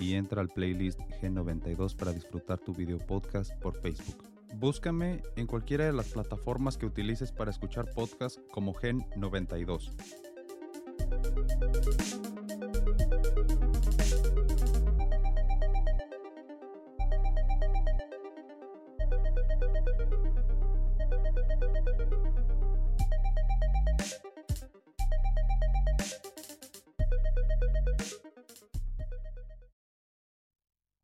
y 0.00 0.14
entra 0.14 0.40
al 0.40 0.48
playlist 0.48 0.98
G92 1.22 1.94
para 1.94 2.12
disfrutar 2.12 2.58
tu 2.58 2.74
video 2.74 2.98
podcast 2.98 3.54
por 3.60 3.80
Facebook. 3.80 4.24
Búscame 4.56 5.22
en 5.36 5.46
cualquiera 5.46 5.84
de 5.84 5.92
las 5.92 6.08
plataformas 6.08 6.76
que 6.76 6.86
utilices 6.86 7.30
para 7.30 7.52
escuchar 7.52 7.92
podcast 7.94 8.40
como 8.50 8.74
Gen92. 8.74 9.92
Thank 12.86 13.60
you. 13.62 13.69